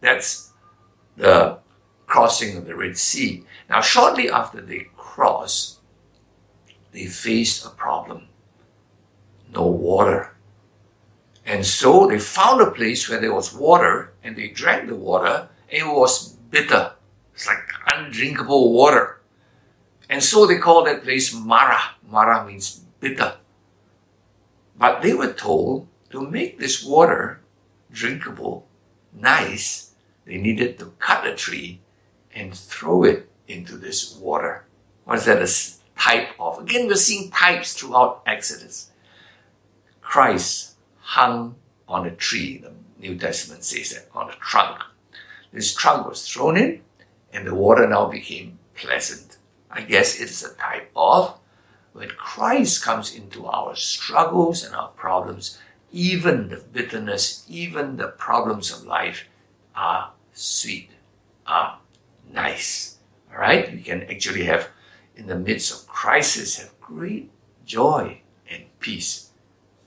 that's 0.00 0.50
the 1.16 1.58
crossing 2.06 2.56
of 2.56 2.66
the 2.66 2.74
Red 2.74 2.96
Sea. 2.98 3.44
Now, 3.68 3.80
shortly 3.80 4.30
after 4.30 4.60
they 4.60 4.88
crossed, 4.96 5.80
they 6.92 7.06
faced 7.06 7.64
a 7.64 7.70
problem. 7.70 8.28
No 9.52 9.66
water. 9.66 10.33
And 11.46 11.64
so 11.64 12.06
they 12.06 12.18
found 12.18 12.60
a 12.60 12.70
place 12.70 13.08
where 13.08 13.20
there 13.20 13.34
was 13.34 13.54
water 13.54 14.14
and 14.22 14.34
they 14.36 14.48
drank 14.48 14.88
the 14.88 14.96
water 14.96 15.48
and 15.70 15.82
it 15.82 15.86
was 15.86 16.30
bitter. 16.50 16.92
It's 17.34 17.46
like 17.46 17.58
undrinkable 17.86 18.72
water. 18.72 19.20
And 20.08 20.22
so 20.22 20.46
they 20.46 20.58
called 20.58 20.86
that 20.86 21.02
place 21.02 21.34
Marah. 21.34 21.96
Marah 22.08 22.46
means 22.46 22.84
bitter. 23.00 23.36
But 24.76 25.02
they 25.02 25.14
were 25.14 25.32
told 25.32 25.88
to 26.10 26.20
make 26.20 26.58
this 26.58 26.84
water 26.84 27.40
drinkable, 27.90 28.66
nice, 29.12 29.92
they 30.24 30.36
needed 30.36 30.78
to 30.78 30.92
cut 30.98 31.26
a 31.26 31.34
tree 31.34 31.80
and 32.34 32.54
throw 32.54 33.04
it 33.04 33.28
into 33.46 33.76
this 33.76 34.16
water. 34.16 34.66
What 35.04 35.18
is 35.18 35.24
that 35.26 35.42
a 35.42 36.00
type 36.00 36.30
of? 36.40 36.58
Again, 36.58 36.88
we're 36.88 36.96
seeing 36.96 37.30
types 37.30 37.74
throughout 37.74 38.22
Exodus. 38.26 38.90
Christ 40.00 40.73
hung 41.04 41.56
on 41.86 42.06
a 42.06 42.10
tree. 42.10 42.58
The 42.58 42.72
New 42.98 43.16
Testament 43.18 43.64
says 43.64 43.90
that 43.90 44.08
on 44.14 44.30
a 44.30 44.34
trunk. 44.34 44.82
This 45.52 45.74
trunk 45.74 46.08
was 46.08 46.26
thrown 46.26 46.56
in, 46.56 46.80
and 47.32 47.46
the 47.46 47.54
water 47.54 47.86
now 47.86 48.06
became 48.06 48.58
pleasant. 48.74 49.36
I 49.70 49.82
guess 49.82 50.20
it 50.20 50.30
is 50.30 50.42
a 50.42 50.54
type 50.54 50.90
of 50.96 51.38
when 51.94 52.08
Christ 52.08 52.82
comes 52.82 53.14
into 53.14 53.46
our 53.46 53.76
struggles 53.76 54.64
and 54.64 54.74
our 54.74 54.88
problems, 54.88 55.58
even 55.92 56.48
the 56.48 56.56
bitterness, 56.56 57.46
even 57.48 57.96
the 57.96 58.08
problems 58.08 58.72
of 58.72 58.84
life 58.84 59.28
are 59.76 60.10
sweet, 60.32 60.90
are 61.46 61.78
nice. 62.32 62.98
All 63.30 63.38
right? 63.38 63.72
We 63.72 63.80
can 63.80 64.02
actually 64.10 64.42
have, 64.44 64.70
in 65.14 65.28
the 65.28 65.38
midst 65.38 65.72
of 65.72 65.86
crisis, 65.86 66.56
have 66.56 66.80
great 66.80 67.30
joy 67.64 68.22
and 68.50 68.64
peace 68.80 69.30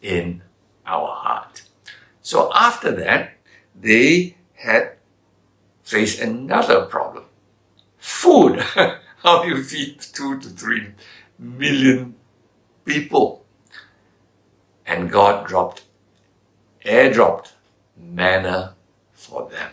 in 0.01 0.43
our 0.87 1.13
heart. 1.15 1.63
So 2.21 2.51
after 2.53 2.91
that, 2.91 3.33
they 3.75 4.37
had 4.55 4.93
faced 5.83 6.19
another 6.19 6.85
problem. 6.85 7.25
Food. 7.97 8.59
How 9.23 9.43
do 9.43 9.49
you 9.49 9.63
feed 9.63 10.01
two 10.01 10.39
to 10.39 10.49
three 10.49 10.91
million 11.37 12.15
people? 12.85 13.45
And 14.85 15.11
God 15.11 15.45
dropped, 15.45 15.83
airdropped 16.85 17.51
manna 17.97 18.75
for 19.11 19.49
them. 19.49 19.71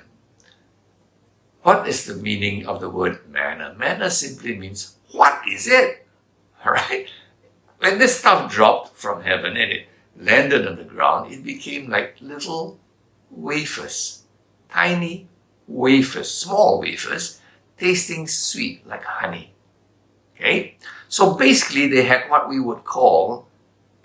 What 1.62 1.88
is 1.88 2.04
the 2.04 2.14
meaning 2.14 2.66
of 2.66 2.80
the 2.80 2.90
word 2.90 3.28
manna? 3.28 3.74
Manna 3.78 4.10
simply 4.10 4.56
means, 4.56 4.96
what 5.12 5.40
is 5.48 5.66
it? 5.66 6.06
Alright? 6.66 7.08
When 7.78 7.98
this 7.98 8.18
stuff 8.18 8.50
dropped 8.50 8.96
from 8.96 9.22
heaven 9.22 9.56
and 9.56 9.72
it 9.72 9.88
landed 10.16 10.66
on 10.66 10.76
the 10.76 10.84
ground, 10.84 11.32
it 11.32 11.42
became 11.44 11.90
like 11.90 12.16
little 12.20 12.78
wafers. 13.30 14.22
Tiny 14.70 15.28
wafers, 15.66 16.30
small 16.30 16.80
wafers, 16.80 17.40
tasting 17.78 18.26
sweet 18.26 18.86
like 18.86 19.04
honey. 19.04 19.54
Okay? 20.36 20.76
So 21.08 21.34
basically 21.34 21.88
they 21.88 22.02
had 22.02 22.28
what 22.28 22.48
we 22.48 22.60
would 22.60 22.84
call 22.84 23.48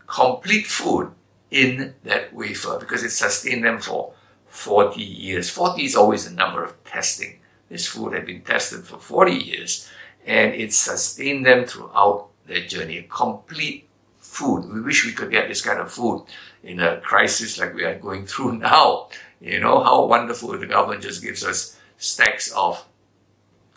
complete 0.07 0.67
food 0.67 1.11
in 1.51 1.95
that 2.03 2.33
wafer 2.33 2.77
because 2.79 3.03
it 3.03 3.11
sustained 3.11 3.63
them 3.63 3.79
for 3.79 4.13
40 4.47 5.01
years. 5.01 5.49
40 5.49 5.83
is 5.83 5.95
always 5.95 6.27
a 6.27 6.33
number 6.33 6.63
of 6.63 6.83
testing. 6.83 7.39
This 7.69 7.87
food 7.87 8.13
had 8.13 8.25
been 8.25 8.41
tested 8.41 8.85
for 8.85 8.97
40 8.97 9.33
years 9.33 9.89
and 10.25 10.53
it 10.53 10.73
sustained 10.73 11.45
them 11.45 11.65
throughout 11.65 12.29
their 12.45 12.65
journey. 12.65 13.07
Complete 13.09 13.88
food. 14.29 14.71
We 14.71 14.81
wish 14.81 15.05
we 15.05 15.11
could 15.11 15.31
get 15.31 15.47
this 15.47 15.61
kind 15.61 15.79
of 15.79 15.91
food 15.91 16.23
in 16.63 16.79
a 16.79 17.01
crisis 17.01 17.57
like 17.57 17.73
we 17.73 17.83
are 17.83 17.97
going 17.97 18.25
through 18.25 18.57
now. 18.71 19.09
You 19.41 19.59
know, 19.59 19.83
how 19.83 20.05
wonderful 20.05 20.57
the 20.57 20.67
government 20.67 21.01
just 21.01 21.23
gives 21.23 21.43
us 21.43 21.77
stacks 21.97 22.51
of 22.51 22.85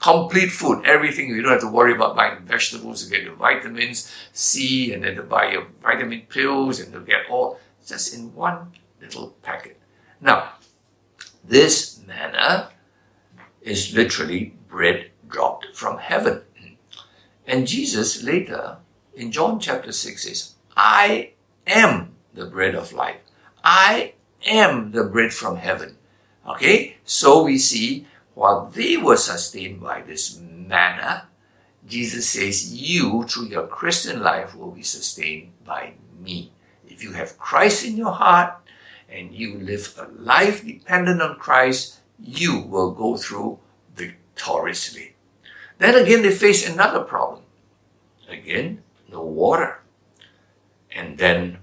complete 0.00 0.50
food, 0.50 0.84
everything. 0.84 1.28
You 1.28 1.42
don't 1.42 1.52
have 1.52 1.60
to 1.60 1.70
worry 1.70 1.94
about 1.94 2.16
buying 2.16 2.44
vegetables 2.44 3.04
to 3.04 3.10
get 3.10 3.22
your 3.22 3.34
vitamins 3.34 4.12
C 4.32 4.92
and 4.92 5.04
then 5.04 5.16
to 5.16 5.22
buy 5.22 5.52
your 5.52 5.66
vitamin 5.82 6.22
pills 6.28 6.80
and 6.80 6.92
to 6.92 7.00
get 7.00 7.30
all 7.30 7.58
just 7.86 8.14
in 8.14 8.34
one 8.34 8.72
little 9.00 9.28
packet. 9.42 9.80
Now, 10.20 10.54
this 11.44 12.00
manna 12.06 12.70
is 13.62 13.94
literally 13.94 14.54
bread 14.68 15.10
dropped 15.28 15.68
from 15.74 15.98
heaven. 15.98 16.42
And 17.46 17.66
Jesus 17.66 18.22
later 18.22 18.78
in 19.14 19.32
John 19.32 19.60
chapter 19.60 19.92
6 19.92 20.22
says, 20.22 20.54
I 20.76 21.32
am 21.66 22.14
the 22.34 22.46
bread 22.46 22.74
of 22.74 22.92
life. 22.92 23.20
I 23.62 24.14
am 24.46 24.92
the 24.92 25.04
bread 25.04 25.32
from 25.32 25.56
heaven. 25.56 25.96
Okay, 26.46 26.96
so 27.04 27.44
we 27.44 27.58
see 27.58 28.06
while 28.34 28.66
they 28.66 28.96
were 28.96 29.16
sustained 29.16 29.80
by 29.80 30.00
this 30.02 30.38
manna, 30.40 31.28
Jesus 31.86 32.28
says, 32.28 32.72
You, 32.74 33.24
through 33.24 33.46
your 33.46 33.66
Christian 33.66 34.22
life, 34.22 34.56
will 34.56 34.70
be 34.70 34.82
sustained 34.82 35.52
by 35.64 35.94
me. 36.20 36.52
If 36.88 37.02
you 37.02 37.12
have 37.12 37.38
Christ 37.38 37.84
in 37.84 37.96
your 37.96 38.12
heart 38.12 38.54
and 39.08 39.32
you 39.32 39.58
live 39.58 39.94
a 39.98 40.06
life 40.20 40.64
dependent 40.64 41.20
on 41.20 41.36
Christ, 41.36 42.00
you 42.18 42.60
will 42.60 42.92
go 42.92 43.16
through 43.16 43.58
victoriously. 43.94 45.14
Then 45.78 45.94
again, 45.94 46.22
they 46.22 46.32
face 46.32 46.68
another 46.68 47.00
problem. 47.00 47.42
Again, 48.28 48.82
no 49.12 49.22
water. 49.22 49.80
And 50.90 51.18
then 51.18 51.58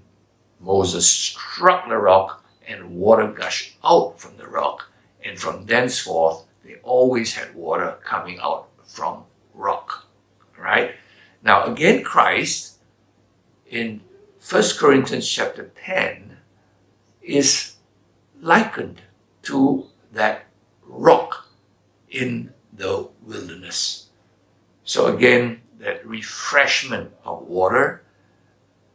Moses 0.59 1.09
struck 1.09 1.89
the 1.89 1.97
rock 1.97 2.45
and 2.67 2.95
water 2.95 3.27
gushed 3.27 3.75
out 3.83 4.19
from 4.19 4.38
the 4.38 4.47
rock. 4.47 4.91
And 5.23 5.38
from 5.38 5.65
thenceforth, 5.65 6.45
they 6.63 6.75
always 6.83 7.33
had 7.33 7.55
water 7.55 7.97
coming 8.03 8.39
out 8.41 8.69
from 8.85 9.23
rock. 9.53 10.07
Right? 10.57 10.95
Now, 11.43 11.65
again, 11.65 12.03
Christ 12.03 12.77
in 13.65 14.01
1 14.47 14.63
Corinthians 14.77 15.27
chapter 15.27 15.71
10 15.85 16.38
is 17.21 17.75
likened 18.41 19.01
to 19.43 19.85
that 20.12 20.45
rock 20.83 21.47
in 22.09 22.53
the 22.73 23.09
wilderness. 23.21 24.07
So 24.83 25.13
again, 25.13 25.62
that 25.80 26.06
refreshment 26.06 27.12
of 27.24 27.42
water 27.44 28.04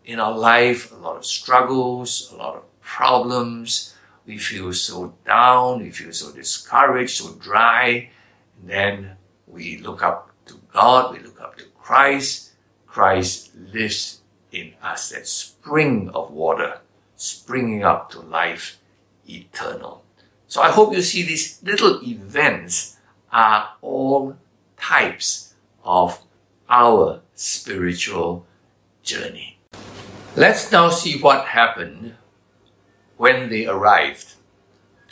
in 0.04 0.20
our 0.20 0.36
life, 0.36 0.92
a 0.92 0.96
lot 0.96 1.16
of 1.16 1.24
struggles, 1.24 2.30
a 2.32 2.36
lot 2.36 2.56
of 2.56 2.80
problems. 2.80 3.94
We 4.26 4.38
feel 4.38 4.72
so 4.72 5.14
down, 5.26 5.82
we 5.82 5.90
feel 5.90 6.12
so 6.12 6.32
discouraged, 6.32 7.22
so 7.22 7.34
dry. 7.34 8.10
And 8.60 8.70
then 8.70 9.16
we 9.46 9.78
look 9.78 10.02
up 10.02 10.30
to 10.46 10.60
God, 10.72 11.12
we 11.12 11.20
look 11.20 11.40
up 11.40 11.56
to 11.58 11.64
Christ. 11.80 12.52
Christ 12.86 13.50
lives 13.72 14.20
in 14.52 14.74
us, 14.82 15.10
that 15.10 15.26
spring 15.26 16.10
of 16.10 16.30
water 16.30 16.80
springing 17.16 17.82
up 17.82 18.10
to 18.10 18.20
life 18.20 18.78
eternal. 19.28 20.04
So 20.46 20.62
I 20.62 20.70
hope 20.70 20.92
you 20.94 21.02
see 21.02 21.22
these 21.22 21.60
little 21.62 22.00
events 22.04 22.96
are 23.32 23.70
all 23.80 24.36
types 24.76 25.54
of 25.82 26.20
our 26.74 27.20
spiritual 27.36 28.44
journey. 29.04 29.58
Let's 30.34 30.72
now 30.72 30.90
see 30.90 31.20
what 31.20 31.46
happened 31.46 32.14
when 33.16 33.48
they 33.48 33.64
arrived 33.64 34.34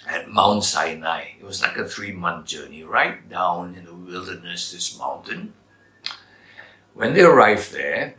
at 0.09 0.29
Mount 0.29 0.65
Sinai. 0.65 1.39
It 1.39 1.45
was 1.45 1.63
like 1.63 1.77
a 1.77 1.87
three 1.87 2.11
month 2.11 2.47
journey, 2.47 2.83
right 2.83 3.29
down 3.31 3.77
in 3.77 3.85
the 3.85 3.95
wilderness, 3.95 4.73
this 4.73 4.99
mountain. 4.99 5.55
When 6.95 7.15
they 7.15 7.23
arrived 7.23 7.73
there, 7.73 8.17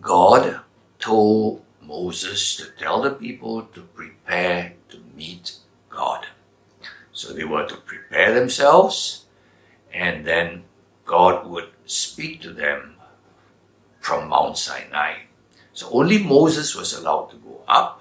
God 0.00 0.62
told 0.98 1.62
Moses 1.80 2.56
to 2.56 2.64
tell 2.76 3.02
the 3.02 3.12
people 3.12 3.62
to 3.72 3.82
prepare 3.82 4.74
to 4.88 4.98
meet 5.14 5.58
God. 5.90 6.26
So 7.12 7.32
they 7.32 7.44
were 7.44 7.68
to 7.68 7.76
prepare 7.76 8.34
themselves, 8.34 9.26
and 9.94 10.26
then 10.26 10.64
God 11.06 11.46
would 11.46 11.65
speak 12.16 12.40
to 12.40 12.50
them 12.50 12.96
from 14.00 14.30
Mount 14.30 14.56
Sinai. 14.56 15.28
So 15.74 15.90
only 15.92 16.16
Moses 16.16 16.74
was 16.74 16.94
allowed 16.94 17.28
to 17.28 17.36
go 17.36 17.60
up. 17.68 18.00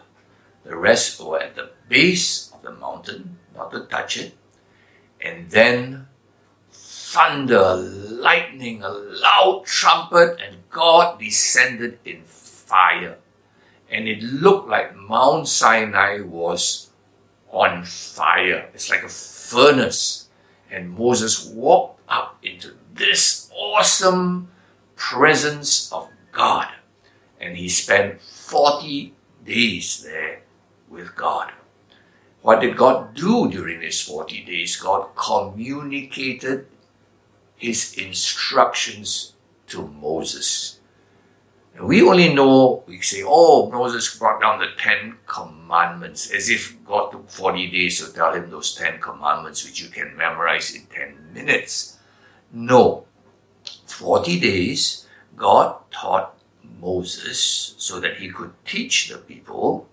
The 0.63 0.77
rest 0.77 1.19
were 1.19 1.41
at 1.43 1.57
the 1.57 1.71
base 1.89 2.49
of 2.53 2.61
the 2.61 2.71
mountain, 2.71 3.39
not 3.53 3.71
to 3.73 3.81
touch 3.91 4.15
it. 4.15 4.31
And 5.19 5.51
then 5.51 6.07
thunder, 6.71 7.75
lightning, 7.75 8.83
a 8.83 8.87
loud 8.87 9.65
trumpet, 9.65 10.39
and 10.39 10.63
God 10.69 11.19
descended 11.19 11.99
in 12.05 12.23
fire. 12.23 13.17
And 13.91 14.07
it 14.07 14.23
looked 14.23 14.69
like 14.69 14.95
Mount 14.95 15.49
Sinai 15.49 16.21
was 16.21 16.89
on 17.51 17.83
fire. 17.83 18.69
It's 18.73 18.89
like 18.89 19.03
a 19.03 19.09
furnace. 19.09 20.29
And 20.71 20.97
Moses 20.97 21.45
walked 21.47 21.99
up 22.07 22.39
into 22.41 22.75
this 22.93 23.44
awesome 23.55 24.49
presence 24.95 25.91
of 25.91 26.09
God. 26.31 26.67
And 27.39 27.57
he 27.57 27.69
spent 27.69 28.21
40 28.21 29.13
days 29.45 30.03
there 30.03 30.41
with 30.89 31.15
God. 31.15 31.51
What 32.41 32.61
did 32.61 32.77
God 32.77 33.15
do 33.15 33.49
during 33.49 33.79
these 33.79 34.01
40 34.01 34.43
days? 34.43 34.75
God 34.75 35.09
communicated 35.15 36.67
his 37.55 37.95
instructions 37.97 39.33
to 39.67 39.87
Moses. 39.87 40.79
And 41.75 41.87
we 41.87 42.01
only 42.01 42.33
know, 42.33 42.83
we 42.87 43.01
say, 43.01 43.23
oh, 43.25 43.69
Moses 43.69 44.17
brought 44.17 44.39
down 44.41 44.59
the 44.59 44.67
Ten 44.77 45.17
Commandments, 45.25 46.31
as 46.31 46.49
if 46.49 46.77
God 46.85 47.11
took 47.11 47.29
40 47.29 47.69
days 47.71 47.99
to 47.99 48.13
tell 48.13 48.33
him 48.33 48.49
those 48.49 48.75
Ten 48.75 48.99
Commandments, 48.99 49.65
which 49.65 49.81
you 49.81 49.89
can 49.89 50.15
memorize 50.15 50.73
in 50.73 50.85
10 50.85 51.33
minutes. 51.33 51.97
No. 52.53 53.05
40 53.95 54.39
days, 54.41 55.07
God 55.37 55.77
taught 55.89 56.37
Moses 56.81 57.75
so 57.77 57.99
that 58.01 58.17
he 58.17 58.29
could 58.29 58.51
teach 58.65 59.07
the 59.07 59.17
people 59.17 59.87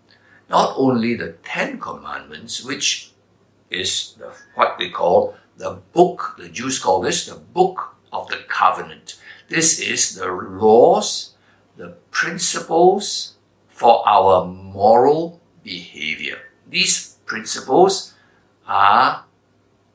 not 0.51 0.75
only 0.77 1.15
the 1.15 1.35
Ten 1.45 1.79
Commandments, 1.79 2.65
which 2.65 3.13
is 3.71 4.15
the, 4.19 4.35
what 4.55 4.77
they 4.79 4.91
call 4.91 5.37
the 5.57 5.79
book, 5.93 6.35
the 6.37 6.49
Jews 6.49 6.81
call 6.81 7.01
this 7.01 7.27
the 7.27 7.37
book 7.37 7.95
of 8.13 8.29
the 8.29 8.41
covenant. 8.49 9.21
This 9.49 9.79
is 9.79 10.17
the 10.17 10.27
laws, 10.27 11.35
the 11.77 11.95
principles 12.11 13.35
for 13.69 14.07
our 14.07 14.45
moral 14.45 15.41
behavior. 15.63 16.39
These 16.69 17.19
principles 17.25 18.15
are 18.67 19.25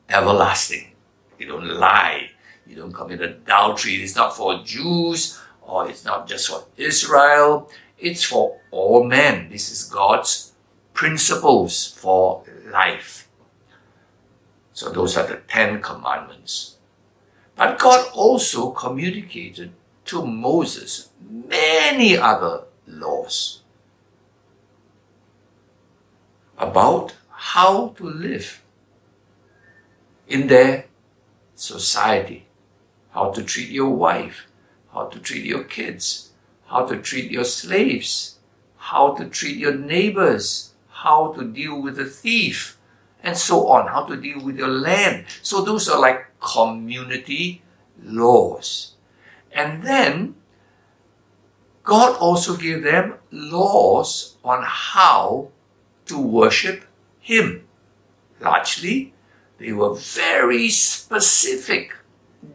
everlasting. 0.08 0.92
You 1.38 1.48
don't 1.48 1.68
lie. 1.68 2.30
You 2.68 2.76
don't 2.76 2.92
commit 2.92 3.22
adultery. 3.22 3.94
It's 3.94 4.14
not 4.14 4.36
for 4.36 4.62
Jews 4.62 5.40
or 5.62 5.88
it's 5.88 6.04
not 6.04 6.28
just 6.28 6.48
for 6.48 6.64
Israel. 6.76 7.70
It's 7.98 8.22
for 8.22 8.60
all 8.70 9.04
men. 9.04 9.48
This 9.50 9.70
is 9.70 9.84
God's 9.84 10.52
principles 10.92 11.96
for 11.98 12.44
life. 12.70 13.28
So 14.72 14.90
those 14.90 15.16
are 15.16 15.26
the 15.26 15.40
Ten 15.48 15.80
Commandments. 15.80 16.76
But 17.56 17.78
God 17.78 18.08
also 18.14 18.70
communicated 18.70 19.72
to 20.04 20.24
Moses 20.24 21.10
many 21.20 22.16
other 22.16 22.64
laws 22.86 23.62
about 26.56 27.14
how 27.30 27.88
to 27.96 28.04
live 28.04 28.62
in 30.26 30.46
their 30.46 30.86
society, 31.54 32.46
how 33.18 33.32
to 33.32 33.42
treat 33.42 33.68
your 33.68 33.90
wife, 33.90 34.46
how 34.94 35.06
to 35.06 35.18
treat 35.18 35.44
your 35.44 35.64
kids, 35.64 36.30
how 36.66 36.86
to 36.86 36.96
treat 37.02 37.32
your 37.32 37.42
slaves, 37.42 38.38
how 38.76 39.12
to 39.14 39.28
treat 39.28 39.56
your 39.56 39.74
neighbors, 39.74 40.74
how 41.02 41.32
to 41.32 41.42
deal 41.42 41.82
with 41.82 41.98
a 41.98 42.04
thief, 42.04 42.78
and 43.20 43.36
so 43.36 43.66
on, 43.66 43.88
how 43.88 44.04
to 44.04 44.16
deal 44.16 44.40
with 44.40 44.56
your 44.56 44.68
land. 44.68 45.24
So 45.42 45.62
those 45.62 45.88
are 45.88 46.00
like 46.00 46.26
community 46.38 47.60
laws. 48.00 48.94
And 49.50 49.82
then 49.82 50.36
God 51.82 52.16
also 52.20 52.56
gave 52.56 52.84
them 52.84 53.14
laws 53.32 54.36
on 54.44 54.62
how 54.64 55.48
to 56.06 56.20
worship 56.20 56.84
Him. 57.18 57.66
Largely, 58.38 59.12
they 59.58 59.72
were 59.72 59.94
very 59.96 60.68
specific 60.68 61.97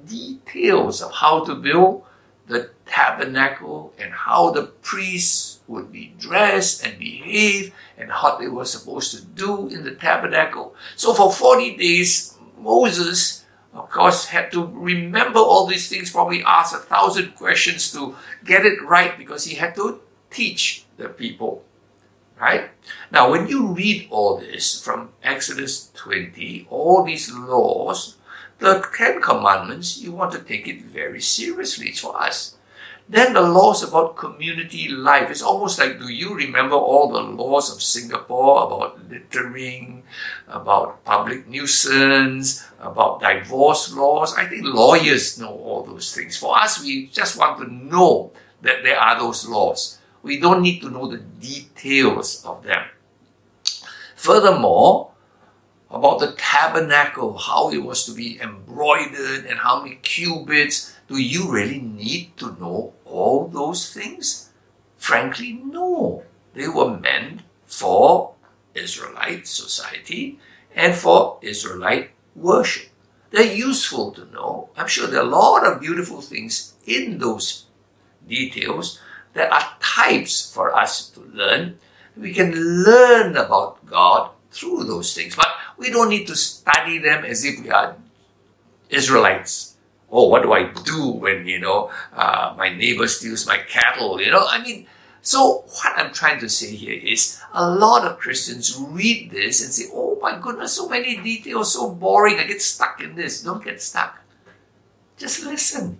details 0.06 1.02
of 1.02 1.12
how 1.12 1.43
to 1.46 1.56
build 1.56 2.04
the 2.48 2.69
tabernacle 2.86 3.93
and 3.98 4.12
how 4.12 4.52
the 4.52 4.63
priests 4.63 5.60
would 5.67 5.91
be 5.91 6.13
dressed 6.19 6.86
and 6.86 7.00
behave 7.00 7.74
and 7.98 8.10
what 8.10 8.39
they 8.39 8.48
were 8.48 8.65
supposed 8.65 9.15
to 9.15 9.24
do 9.24 9.67
in 9.67 9.84
the 9.84 9.96
tabernacle. 9.96 10.76
So 10.96 11.13
for 11.13 11.32
40 11.32 11.78
days, 11.78 12.38
Moses, 12.58 13.46
of 13.74 13.89
course, 13.89 14.26
had 14.26 14.52
to 14.52 14.65
remember 14.65 15.39
all 15.39 15.65
these 15.65 15.89
things, 15.89 16.12
probably 16.12 16.43
ask 16.43 16.76
a 16.76 16.80
thousand 16.80 17.36
questions 17.36 17.91
to 17.93 18.15
get 18.46 18.65
it 18.65 18.82
right 18.84 19.17
because 19.17 19.46
he 19.46 19.56
had 19.56 19.76
to 19.76 20.02
teach 20.30 20.86
the 20.98 21.10
people. 21.10 21.63
Right? 22.39 22.69
Now, 23.12 23.32
when 23.32 23.48
you 23.48 23.67
read 23.67 24.08
all 24.12 24.38
this 24.38 24.84
from 24.84 25.10
Exodus 25.24 25.91
20, 25.93 26.67
all 26.69 27.04
these 27.04 27.32
laws, 27.32 28.17
the 28.63 28.88
Ten 28.95 29.21
Commandments, 29.21 29.99
you 29.99 30.13
want 30.13 30.32
to 30.32 30.39
take 30.39 30.69
it 30.69 30.82
very 30.84 31.19
seriously. 31.19 31.89
It's 31.89 31.99
for 31.99 32.15
us. 32.15 32.56
Then 33.10 33.34
the 33.34 33.41
laws 33.41 33.84
about 33.84 34.15
community 34.15 34.88
life. 34.88 35.30
It's 35.30 35.41
almost 35.41 35.78
like, 35.78 35.99
do 35.99 36.08
you 36.08 36.34
remember 36.34 36.76
all 36.76 37.12
the 37.12 37.19
laws 37.19 37.69
of 37.76 37.84
Singapore 37.84 38.63
about 38.63 39.10
littering, 39.10 40.04
about 40.47 41.04
public 41.04 41.45
nuisance, 41.45 42.63
about 42.80 43.19
divorce 43.19 43.93
laws? 43.93 44.34
I 44.38 44.47
think 44.47 44.63
lawyers 44.63 45.38
know 45.38 45.52
all 45.52 45.84
those 45.84 46.15
things. 46.15 46.38
For 46.38 46.58
us, 46.58 46.82
we 46.82 47.08
just 47.08 47.38
want 47.38 47.60
to 47.60 47.67
know 47.67 48.32
that 48.62 48.84
there 48.84 48.97
are 48.97 49.19
those 49.19 49.45
laws. 49.45 49.99
We 50.23 50.39
don't 50.39 50.62
need 50.62 50.80
to 50.84 50.89
know 50.89 51.12
the 51.12 51.17
details 51.19 52.45
of 52.45 52.63
them. 52.63 52.88
Furthermore, 54.15 55.12
about 55.94 56.20
the 56.20 56.34
tabernacle, 56.34 57.38
how 57.38 57.70
it 57.70 57.78
was 57.78 58.04
to 58.06 58.12
be 58.12 58.42
embroidered 58.42 59.46
and 59.46 59.60
how 59.60 59.84
many 59.84 59.96
cubits. 59.98 60.96
Do 61.08 61.18
you 61.18 61.52
really 61.52 61.80
need 61.80 62.36
to 62.38 62.58
know 62.60 62.94
all 63.06 63.48
those 63.48 63.94
things? 63.94 64.50
Frankly, 64.98 65.62
no. 65.64 66.24
They 66.56 66.68
were 66.68 66.98
meant 66.98 67.44
for 67.68 68.34
Israelite 68.74 69.48
society 69.48 70.40
and 70.76 70.96
for 70.96 71.38
Israelite 71.44 72.10
worship. 72.36 72.90
They're 73.30 73.54
useful 73.54 74.12
to 74.14 74.26
know. 74.26 74.70
I'm 74.76 74.88
sure 74.88 75.08
there 75.08 75.22
are 75.22 75.28
a 75.28 75.30
lot 75.30 75.66
of 75.66 75.82
beautiful 75.82 76.22
things 76.22 76.74
in 76.86 77.20
those 77.20 77.66
details 78.28 79.00
that 79.34 79.52
are 79.52 79.76
types 79.80 80.52
for 80.52 80.74
us 80.76 81.10
to 81.10 81.20
learn. 81.22 81.78
We 82.16 82.34
can 82.34 82.54
learn 82.84 83.36
about 83.36 83.86
God 83.86 84.32
through 84.52 84.84
those 84.84 85.14
things. 85.14 85.36
But 85.36 85.54
we 85.84 85.91
don't 85.91 86.10
need 86.10 86.26
to 86.28 86.36
study 86.36 86.98
them 86.98 87.26
as 87.26 87.43
if 87.43 87.62
we 87.62 87.69
are 87.69 87.96
Israelites. 88.89 89.76
Oh, 90.10 90.30
what 90.30 90.43
do 90.43 90.54
I 90.54 90.72
do 90.72 91.12
when, 91.12 91.46
you 91.46 91.60
know, 91.60 91.91
uh, 92.15 92.56
my 92.58 92.69
neighbor 92.69 93.08
steals 93.08 93.46
my 93.46 93.58
cattle? 93.67 94.22
You 94.22 94.32
know, 94.32 94.46
I 94.48 94.63
mean, 94.63 94.88
so 95.22 95.65
what 95.67 95.93
I'm 95.98 96.13
trying 96.13 96.39
to 96.39 96.50
say 96.50 96.74
here 96.76 96.96
is 96.96 97.41
a 97.54 97.67
lot 97.69 98.06
of 98.06 98.19
Christians 98.19 98.78
read 98.80 99.32
this 99.32 99.63
and 99.63 99.74
say, 99.74 99.86
oh 99.91 100.17
my 100.22 100.39
goodness, 100.39 100.74
so 100.74 100.88
many 100.88 101.17
details, 101.17 101.74
so 101.74 101.91
boring. 101.91 102.39
I 102.39 102.46
get 102.46 102.62
stuck 102.62 103.02
in 103.02 103.15
this. 103.15 103.43
Don't 103.43 103.63
get 103.63 103.82
stuck. 103.82 104.22
Just 105.17 105.43
listen. 105.43 106.00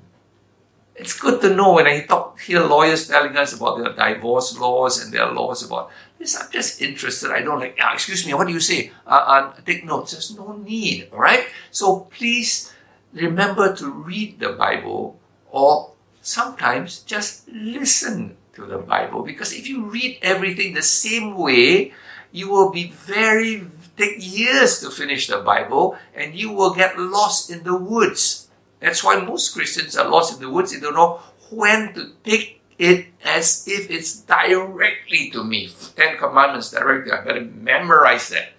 it's 0.96 1.20
good 1.20 1.42
to 1.42 1.56
know 1.56 1.74
when 1.74 1.88
I 1.88 2.06
talk, 2.06 2.40
hear 2.40 2.62
lawyers 2.62 3.08
telling 3.08 3.36
us 3.36 3.54
about 3.54 3.80
their 3.80 3.94
divorce 3.94 4.58
laws 4.60 5.04
and 5.04 5.12
their 5.12 5.32
laws 5.32 5.66
about 5.66 5.90
this. 6.24 6.40
I'm 6.40 6.50
just 6.52 6.82
interested. 6.82 7.32
I 7.32 7.42
don't 7.44 7.60
like, 7.60 7.78
ah, 7.80 7.94
excuse 7.94 8.26
me, 8.26 8.34
what 8.34 8.48
do 8.48 8.54
you 8.54 8.64
say? 8.64 8.92
Uh, 9.06 9.24
uh, 9.28 9.54
take 9.66 9.84
notes. 9.84 10.14
There's 10.14 10.36
no 10.36 10.56
need, 10.56 11.10
all 11.12 11.20
right? 11.20 11.46
So 11.72 12.08
please 12.10 12.72
remember 13.12 13.76
to 13.76 13.92
read 13.92 14.40
the 14.40 14.56
Bible 14.56 15.20
or 15.52 15.92
sometimes 16.22 17.04
just 17.04 17.48
listen 17.52 18.38
to 18.56 18.66
the 18.66 18.80
Bible 18.80 19.22
because 19.24 19.54
if 19.54 19.68
you 19.68 19.86
read 19.86 20.18
everything 20.22 20.74
the 20.74 20.82
same 20.82 21.36
way, 21.38 21.94
you 22.32 22.50
will 22.50 22.72
be 22.72 22.90
very, 22.90 23.68
take 23.98 24.18
years 24.18 24.80
to 24.80 24.90
finish 24.90 25.28
the 25.28 25.38
Bible 25.38 25.98
and 26.16 26.34
you 26.34 26.52
will 26.52 26.74
get 26.74 26.98
lost 26.98 27.52
in 27.52 27.64
the 27.64 27.76
woods. 27.76 28.50
That's 28.80 29.04
why 29.04 29.20
most 29.20 29.54
Christians 29.54 29.96
are 29.96 30.10
lost 30.10 30.34
in 30.34 30.42
the 30.42 30.50
woods. 30.50 30.72
They 30.72 30.80
don't 30.80 30.96
know 30.96 31.22
when 31.52 31.94
to 31.94 32.12
take 32.24 32.63
it 32.78 33.08
as 33.24 33.68
if 33.68 33.90
it's 33.90 34.22
directly 34.22 35.30
to 35.32 35.44
me. 35.44 35.70
Ten 35.96 36.18
Commandments 36.18 36.72
directly. 36.72 37.12
I 37.12 37.22
better 37.22 37.42
memorize 37.42 38.30
that. 38.30 38.50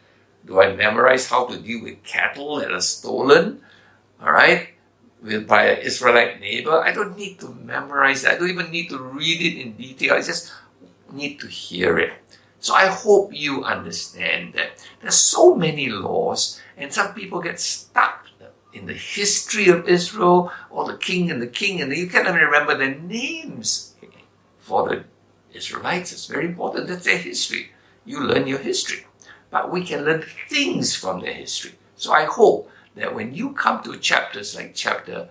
Do 0.47 0.61
I 0.61 0.75
memorize 0.75 1.29
how 1.29 1.47
to 1.47 1.59
deal 1.59 1.83
with 1.83 2.03
cattle 2.05 2.57
that 2.57 2.73
are 2.73 2.81
stolen? 2.81 3.61
All 4.21 4.33
right 4.33 4.75
with 5.25 5.49
by 5.49 5.65
an 5.65 5.79
Israelite 5.81 6.39
neighbor. 6.39 6.79
I 6.81 6.93
don't 6.93 7.17
need 7.17 7.41
to 7.41 7.49
memorize 7.49 8.23
that. 8.23 8.35
I 8.35 8.39
don't 8.39 8.51
even 8.51 8.71
need 8.71 8.91
to 8.91 8.99
read 8.99 9.41
it 9.41 9.61
in 9.61 9.73
detail. 9.73 10.15
I 10.15 10.23
just 10.23 10.53
need 11.11 11.41
to 11.41 11.49
hear 11.49 11.99
it. 11.99 12.13
So 12.61 12.75
I 12.75 12.87
hope 12.87 13.33
you 13.33 13.65
understand 13.65 14.55
that 14.55 14.87
there's 15.01 15.17
so 15.17 15.55
many 15.55 15.89
laws, 15.89 16.61
and 16.77 16.93
some 16.93 17.15
people 17.15 17.41
get 17.41 17.61
stuck 17.61 18.27
in 18.73 18.87
the 18.87 18.95
history 18.95 19.69
of 19.69 19.89
Israel, 19.89 20.53
or 20.71 20.85
the 20.87 20.99
king 20.99 21.31
and 21.31 21.41
the 21.41 21.47
king, 21.47 21.81
and 21.81 21.95
you 21.95 22.09
can't 22.09 22.29
even 22.29 22.41
remember 22.41 22.77
their 22.77 22.95
names 22.95 23.94
for 24.65 24.89
the 24.89 25.05
Israelites. 25.53 26.13
It's 26.13 26.27
very 26.27 26.47
important. 26.47 26.89
That's 26.89 27.05
their 27.05 27.19
history. 27.19 27.71
You 28.07 28.21
learn 28.21 28.47
your 28.47 28.59
history. 28.59 29.07
But 29.51 29.71
we 29.71 29.85
can 29.85 30.05
learn 30.05 30.25
things 30.49 30.97
from 30.97 31.21
their 31.21 31.35
history. 31.35 31.75
So 31.97 32.13
I 32.13 32.25
hope 32.25 32.71
that 32.97 33.15
when 33.15 33.35
you 33.35 33.53
come 33.53 33.83
to 33.83 33.99
chapters 33.99 34.57
like 34.57 34.75
chapter 34.75 35.29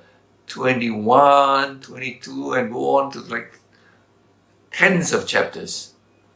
21, 0.48 1.82
22, 1.82 2.54
and 2.54 2.72
go 2.72 3.00
on 3.00 3.12
to 3.12 3.19
like 3.22 3.60
tens 4.72 5.12
of 5.12 5.28
chapters, 5.28 5.93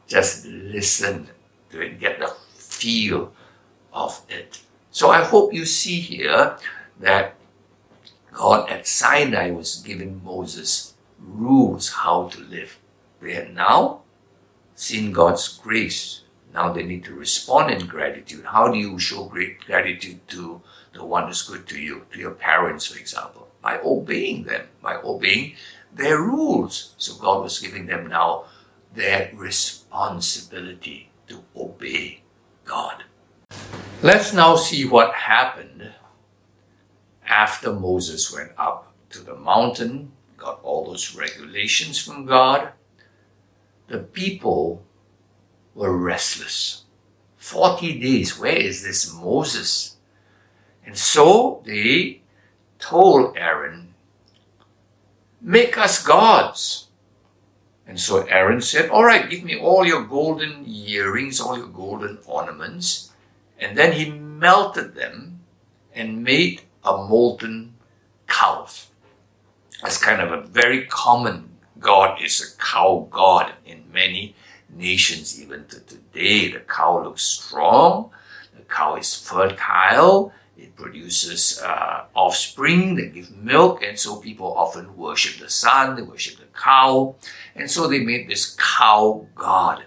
just 0.08 0.44
listen 0.46 1.28
to 1.70 1.80
it, 1.80 2.00
get 2.00 2.18
the 2.18 2.34
feel 2.56 3.32
of 3.92 4.22
it. 4.28 4.60
So 4.90 5.10
I 5.10 5.22
hope 5.22 5.54
you 5.54 5.64
see 5.64 6.00
here 6.00 6.56
that 6.98 7.34
God 8.32 8.68
at 8.68 8.88
Sinai 8.88 9.50
was 9.50 9.76
giving 9.76 10.22
Moses 10.24 10.94
rules 11.20 11.90
how 11.90 12.28
to 12.28 12.40
live. 12.40 12.78
They 13.20 13.34
had 13.34 13.54
now 13.54 14.02
seen 14.74 15.12
God's 15.12 15.58
grace. 15.58 16.22
Now 16.54 16.72
they 16.72 16.82
need 16.82 17.04
to 17.04 17.14
respond 17.14 17.70
in 17.70 17.86
gratitude. 17.86 18.44
How 18.46 18.68
do 18.68 18.78
you 18.78 18.98
show 18.98 19.24
great 19.24 19.60
gratitude 19.60 20.26
to 20.28 20.62
the 20.92 21.04
one 21.04 21.26
who's 21.26 21.42
good 21.42 21.66
to 21.68 21.80
you, 21.80 22.06
to 22.12 22.18
your 22.18 22.32
parents, 22.32 22.86
for 22.86 22.98
example, 22.98 23.48
by 23.62 23.78
obeying 23.78 24.44
them, 24.44 24.66
by 24.82 24.96
obeying 24.96 25.54
their 25.92 26.18
rules. 26.18 26.94
So 26.98 27.14
God 27.14 27.42
was 27.42 27.58
giving 27.58 27.86
them 27.86 28.08
now 28.08 28.44
their 28.94 29.30
responsibility 29.34 31.10
to 31.28 31.44
obey 31.56 32.22
God. 32.64 33.04
Let's 34.02 34.32
now 34.32 34.56
see 34.56 34.84
what 34.86 35.12
happened 35.14 35.92
after 37.26 37.72
Moses 37.72 38.32
went 38.32 38.52
up 38.56 38.92
to 39.10 39.20
the 39.20 39.36
mountain, 39.36 40.12
got 40.36 40.60
all 40.62 40.86
those 40.86 41.14
regulations 41.14 41.98
from 41.98 42.26
God. 42.26 42.72
The 43.88 43.98
people 43.98 44.84
were 45.74 45.96
restless. 45.96 46.84
40 47.36 48.00
days, 48.00 48.38
where 48.38 48.56
is 48.56 48.82
this 48.82 49.12
Moses? 49.12 49.96
And 50.84 50.96
so 50.96 51.62
they 51.64 52.22
told 52.78 53.36
Aaron, 53.36 53.94
Make 55.40 55.78
us 55.78 56.04
gods. 56.04 56.88
And 57.86 57.98
so 57.98 58.26
Aaron 58.26 58.60
said, 58.60 58.90
All 58.90 59.04
right, 59.04 59.30
give 59.30 59.44
me 59.44 59.58
all 59.58 59.86
your 59.86 60.04
golden 60.04 60.64
earrings, 60.66 61.40
all 61.40 61.56
your 61.56 61.68
golden 61.68 62.18
ornaments. 62.26 63.12
And 63.58 63.76
then 63.76 63.92
he 63.92 64.10
melted 64.10 64.94
them 64.94 65.40
and 65.94 66.22
made 66.22 66.62
a 66.84 66.92
molten 66.92 67.74
calf. 68.26 68.90
That's 69.82 69.98
kind 69.98 70.20
of 70.20 70.32
a 70.32 70.46
very 70.46 70.86
common 70.86 71.47
god, 71.80 72.22
is 72.22 72.40
a 72.40 72.62
cow 72.62 73.06
god 73.10 73.52
in 73.64 73.84
many 73.92 74.34
nations, 74.68 75.40
even 75.40 75.66
to 75.66 75.80
today. 75.80 76.52
The 76.52 76.60
cow 76.60 77.02
looks 77.04 77.22
strong, 77.22 78.10
the 78.56 78.62
cow 78.62 78.96
is 78.96 79.14
fertile, 79.14 80.32
it 80.56 80.74
produces 80.76 81.60
uh, 81.62 82.04
offspring 82.14 82.96
that 82.96 83.14
give 83.14 83.30
milk, 83.36 83.82
and 83.82 83.98
so 83.98 84.16
people 84.16 84.56
often 84.56 84.96
worship 84.96 85.40
the 85.40 85.48
sun, 85.50 85.96
they 85.96 86.02
worship 86.02 86.38
the 86.38 86.46
cow, 86.58 87.14
and 87.54 87.70
so 87.70 87.86
they 87.86 88.00
made 88.00 88.28
this 88.28 88.56
cow 88.56 89.26
god. 89.34 89.84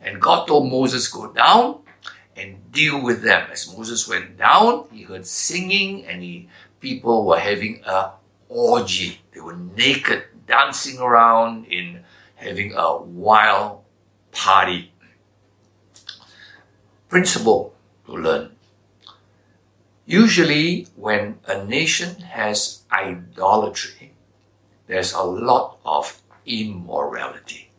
And 0.00 0.20
God 0.20 0.46
told 0.46 0.70
Moses, 0.70 1.08
Go 1.08 1.30
down 1.32 1.80
and 2.36 2.72
deal 2.72 3.02
with 3.02 3.22
them. 3.22 3.48
As 3.52 3.76
Moses 3.76 4.08
went 4.08 4.38
down, 4.38 4.86
he 4.90 5.02
heard 5.02 5.26
singing, 5.26 6.06
and 6.06 6.22
he, 6.22 6.48
people 6.80 7.26
were 7.26 7.38
having 7.38 7.82
a 7.84 8.12
orgy. 8.48 9.20
They 9.32 9.40
were 9.40 9.56
naked, 9.56 10.24
dancing 10.50 10.98
around 10.98 11.70
in 11.70 12.02
having 12.34 12.74
a 12.74 12.98
wild 12.98 13.86
party. 14.32 14.90
Principle 17.08 17.74
to 18.06 18.12
learn 18.12 18.50
Usually, 20.10 20.88
when 20.96 21.38
a 21.46 21.62
nation 21.64 22.16
has 22.34 22.82
idolatry, 22.90 24.10
there's 24.88 25.12
a 25.12 25.22
lot 25.22 25.78
of 25.86 26.20
immorality. 26.44 27.70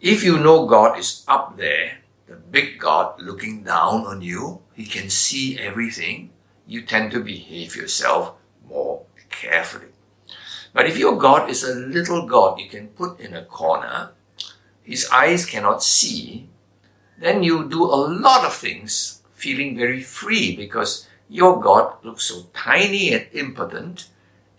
If 0.00 0.24
you 0.24 0.36
know 0.36 0.66
God 0.66 0.98
is 0.98 1.24
up 1.28 1.56
there, 1.56 1.98
the 2.26 2.34
big 2.34 2.80
God 2.80 3.22
looking 3.22 3.62
down 3.62 4.04
on 4.04 4.20
you, 4.20 4.62
He 4.74 4.84
can 4.84 5.10
see 5.10 5.60
everything, 5.60 6.30
you 6.66 6.82
tend 6.82 7.12
to 7.12 7.20
behave 7.22 7.76
yourself 7.76 8.34
more 8.68 9.06
carefully. 9.30 9.94
But 10.72 10.86
if 10.86 10.98
your 10.98 11.16
God 11.16 11.50
is 11.50 11.64
a 11.64 11.74
little 11.74 12.26
God 12.26 12.60
you 12.60 12.68
can 12.68 12.88
put 12.88 13.20
in 13.20 13.34
a 13.34 13.44
corner, 13.44 14.12
His 14.82 15.08
eyes 15.10 15.46
cannot 15.46 15.82
see, 15.82 16.48
then 17.18 17.42
you 17.42 17.68
do 17.68 17.84
a 17.84 18.06
lot 18.08 18.44
of 18.44 18.54
things 18.54 19.22
feeling 19.32 19.76
very 19.76 20.02
free 20.02 20.54
because 20.54 21.06
your 21.28 21.60
God 21.60 22.04
looks 22.04 22.24
so 22.24 22.46
tiny 22.52 23.14
and 23.14 23.26
impotent, 23.32 24.08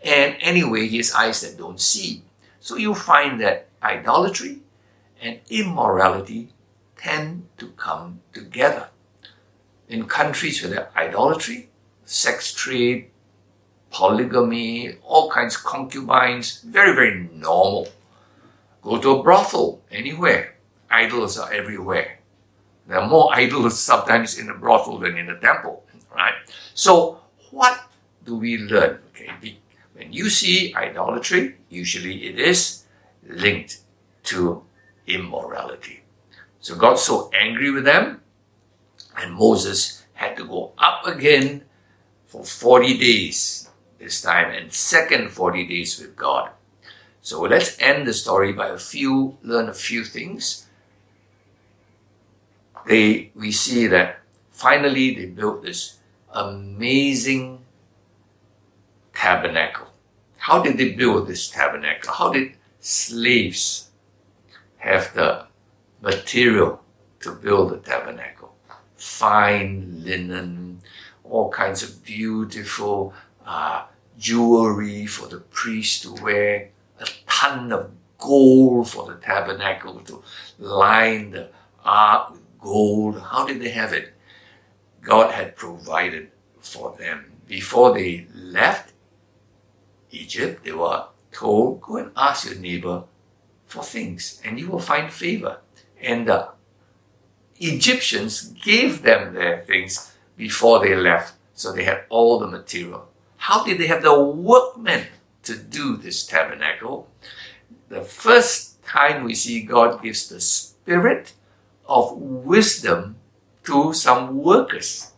and 0.04 0.36
anyway, 0.40 0.88
he 0.88 0.98
has 0.98 1.14
eyes 1.14 1.42
that 1.42 1.58
don't 1.58 1.80
see. 1.80 2.24
So 2.60 2.78
you 2.78 2.96
find 2.96 3.40
that 3.42 3.68
idolatry 3.84 4.62
and 5.22 5.40
immorality 5.50 6.50
tend 6.98 7.48
to 7.58 7.70
come 7.72 8.22
together. 8.34 8.90
In 9.88 10.08
countries 10.08 10.62
where 10.64 10.72
there's 10.72 10.96
idolatry, 10.96 11.70
sex 12.06 12.54
trade, 12.54 13.11
polygamy, 13.92 14.96
all 15.04 15.30
kinds 15.30 15.56
of 15.56 15.64
concubines, 15.64 16.62
very, 16.62 16.96
very 16.96 17.30
normal. 17.34 17.90
Go 18.82 18.98
to 18.98 19.20
a 19.20 19.24
brothel, 19.24 19.82
anywhere. 19.92 20.56
Idols 20.90 21.38
are 21.38 21.52
everywhere. 21.54 22.20
There 22.88 23.00
are 23.00 23.08
more 23.08 23.30
idols 23.34 23.80
sometimes 23.80 24.40
in 24.40 24.50
a 24.50 24.56
brothel 24.56 24.98
than 24.98 25.18
in 25.18 25.30
a 25.30 25.40
temple, 25.40 25.84
right? 26.16 26.34
So 26.74 27.22
what 27.52 27.80
do 28.26 28.38
we 28.38 28.58
learn? 28.58 29.00
Okay, 29.10 29.58
when 29.94 30.12
you 30.12 30.30
see 30.30 30.74
idolatry, 30.76 31.58
usually 31.70 32.26
it 32.26 32.40
is 32.40 32.86
linked 33.28 33.82
to 34.24 34.64
immorality. 35.06 36.02
So 36.60 36.76
God's 36.76 37.02
so 37.02 37.30
angry 37.34 37.72
with 37.72 37.86
them, 37.86 38.22
and 39.18 39.36
Moses 39.36 40.06
had 40.14 40.38
to 40.38 40.46
go 40.46 40.74
up 40.78 41.06
again 41.06 41.64
for 42.28 42.44
40 42.44 42.98
days 42.98 43.71
this 44.02 44.22
time, 44.22 44.52
and 44.52 44.74
second 44.74 45.30
40 45.30 45.68
days 45.68 46.00
with 46.00 46.16
God. 46.16 46.50
So 47.22 47.42
let's 47.42 47.80
end 47.80 48.08
the 48.08 48.14
story 48.14 48.52
by 48.52 48.70
a 48.70 48.78
few, 48.78 49.38
learn 49.44 49.70
a 49.70 49.74
few 49.74 50.04
things 50.04 50.68
they 52.86 53.32
we 53.36 53.52
see 53.52 53.88
that 53.88 54.20
finally 54.52 55.16
they 55.16 55.26
built 55.26 55.64
this 55.64 56.00
amazing 56.34 57.60
tabernacle. 59.14 59.88
How 60.38 60.62
did 60.62 60.78
they 60.78 60.94
build 60.94 61.28
this 61.28 61.50
tabernacle? 61.50 62.14
How 62.14 62.32
did 62.32 62.54
slaves 62.80 63.92
have 64.78 65.14
the 65.14 65.48
material 66.02 66.82
to 67.20 67.32
build 67.32 67.72
the 67.72 67.78
tabernacle? 67.78 68.56
Fine 68.96 70.04
linen, 70.04 70.82
all 71.24 71.52
kinds 71.52 71.84
of 71.84 72.04
beautiful 72.04 73.14
uh, 73.46 73.86
jewelry 74.22 75.08
for 75.08 75.28
the 75.28 75.40
priest 75.40 76.04
to 76.04 76.14
wear, 76.24 76.70
a 77.00 77.08
ton 77.28 77.72
of 77.72 77.92
gold 78.20 78.88
for 78.90 79.08
the 79.08 79.16
tabernacle 79.16 80.00
to 80.02 80.24
line 80.60 81.32
the 81.32 81.50
ark 81.84 82.32
with 82.32 82.60
gold. 82.60 83.20
How 83.20 83.46
did 83.46 83.60
they 83.60 83.72
have 83.72 83.94
it? 83.94 84.14
God 85.02 85.34
had 85.34 85.56
provided 85.56 86.32
for 86.60 86.96
them. 86.98 87.32
Before 87.48 87.94
they 87.94 88.28
left 88.34 88.94
Egypt, 90.12 90.64
they 90.64 90.72
were 90.72 91.06
told, 91.32 91.82
go 91.82 91.98
and 91.98 92.12
ask 92.16 92.46
your 92.46 92.60
neighbor 92.60 93.04
for 93.66 93.84
things 93.84 94.40
and 94.46 94.60
you 94.60 94.70
will 94.70 94.80
find 94.80 95.12
favor. 95.12 95.58
And 96.00 96.28
the 96.28 96.50
Egyptians 97.60 98.50
gave 98.50 99.02
them 99.02 99.34
their 99.34 99.64
things 99.64 100.14
before 100.38 100.80
they 100.80 100.96
left. 100.96 101.34
So 101.56 101.72
they 101.72 101.84
had 101.84 102.06
all 102.10 102.40
the 102.40 102.48
material. 102.48 103.11
How 103.42 103.64
did 103.64 103.80
they 103.80 103.88
have 103.88 104.04
the 104.04 104.22
workmen 104.22 105.08
to 105.44 105.58
do 105.58 105.98
this 105.98 106.28
tabernacle? 106.28 107.10
The 107.90 108.02
first 108.02 108.84
time 108.84 109.24
we 109.24 109.34
see 109.34 109.64
God 109.64 110.04
gives 110.04 110.30
the 110.30 110.40
spirit 110.40 111.34
of 111.90 112.16
wisdom 112.18 113.16
to 113.64 113.94
some 113.94 114.38
workers. 114.38 115.14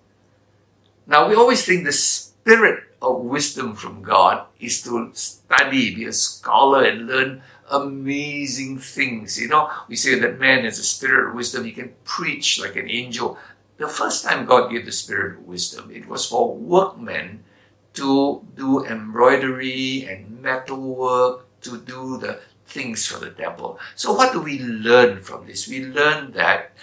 Now 1.06 1.28
we 1.28 1.36
always 1.36 1.66
think 1.66 1.84
the 1.84 1.92
spirit 1.92 2.86
of 3.02 3.24
wisdom 3.24 3.76
from 3.76 4.02
God 4.02 4.46
is 4.58 4.82
to 4.84 5.12
study, 5.12 5.94
be 5.94 6.06
a 6.06 6.14
scholar 6.14 6.86
and 6.86 7.08
learn 7.08 7.42
amazing 7.70 8.80
things. 8.80 9.38
You 9.38 9.50
know, 9.50 9.70
we 9.90 9.98
say 9.98 10.18
that 10.18 10.40
man 10.40 10.64
has 10.64 10.80
a 10.80 10.84
spirit 10.84 11.28
of 11.28 11.36
wisdom, 11.36 11.66
he 11.66 11.74
can 11.74 11.92
preach 12.06 12.58
like 12.62 12.78
an 12.78 12.90
angel. 12.90 13.38
The 13.76 13.90
first 13.90 14.24
time 14.24 14.46
God 14.46 14.72
gave 14.72 14.86
the 14.86 14.94
spirit 14.94 15.40
of 15.40 15.46
wisdom, 15.46 15.92
it 15.92 16.08
was 16.08 16.26
for 16.26 16.56
workmen 16.56 17.44
to 17.93 18.45
do 18.56 18.86
embroidery 18.86 20.06
and 20.06 20.41
metal 20.41 20.95
work, 20.95 21.45
to 21.62 21.77
do 21.77 22.17
the 22.17 22.39
things 22.65 23.06
for 23.06 23.19
the 23.19 23.29
temple. 23.29 23.79
So 23.95 24.13
what 24.13 24.34
do 24.34 24.41
we 24.41 24.60
learn 24.60 25.21
from 25.21 25.45
this? 25.45 25.67
We 25.67 25.86
learn 25.86 26.32
that 26.34 26.73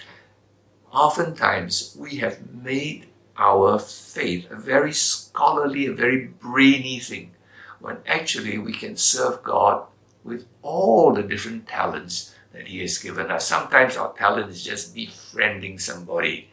oftentimes 0.91 1.95
we 1.99 2.17
have 2.17 2.53
made 2.53 3.07
our 3.37 3.79
faith 3.79 4.49
a 4.51 4.55
very 4.55 4.93
scholarly, 4.93 5.87
a 5.87 5.93
very 5.93 6.27
brainy 6.27 6.99
thing, 6.99 7.31
when 7.79 7.97
actually 8.05 8.57
we 8.57 8.73
can 8.73 8.95
serve 8.95 9.41
God 9.43 9.85
with 10.23 10.45
all 10.61 11.13
the 11.13 11.23
different 11.23 11.67
talents 11.67 12.35
that 12.53 12.67
He 12.67 12.79
has 12.79 12.97
given 12.97 13.31
us. 13.31 13.47
Sometimes 13.47 13.97
our 13.97 14.13
talent 14.13 14.51
is 14.51 14.63
just 14.63 14.93
befriending 14.93 15.79
somebody. 15.79 16.50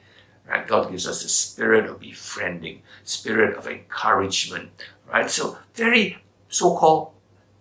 Right? 0.48 0.66
God 0.66 0.90
gives 0.90 1.06
us 1.06 1.22
the 1.22 1.28
spirit 1.28 1.86
of 1.86 2.00
befriending, 2.00 2.82
spirit 3.04 3.56
of 3.56 3.66
encouragement. 3.66 4.70
Right? 5.06 5.30
So 5.30 5.58
very 5.74 6.18
so-called 6.48 7.12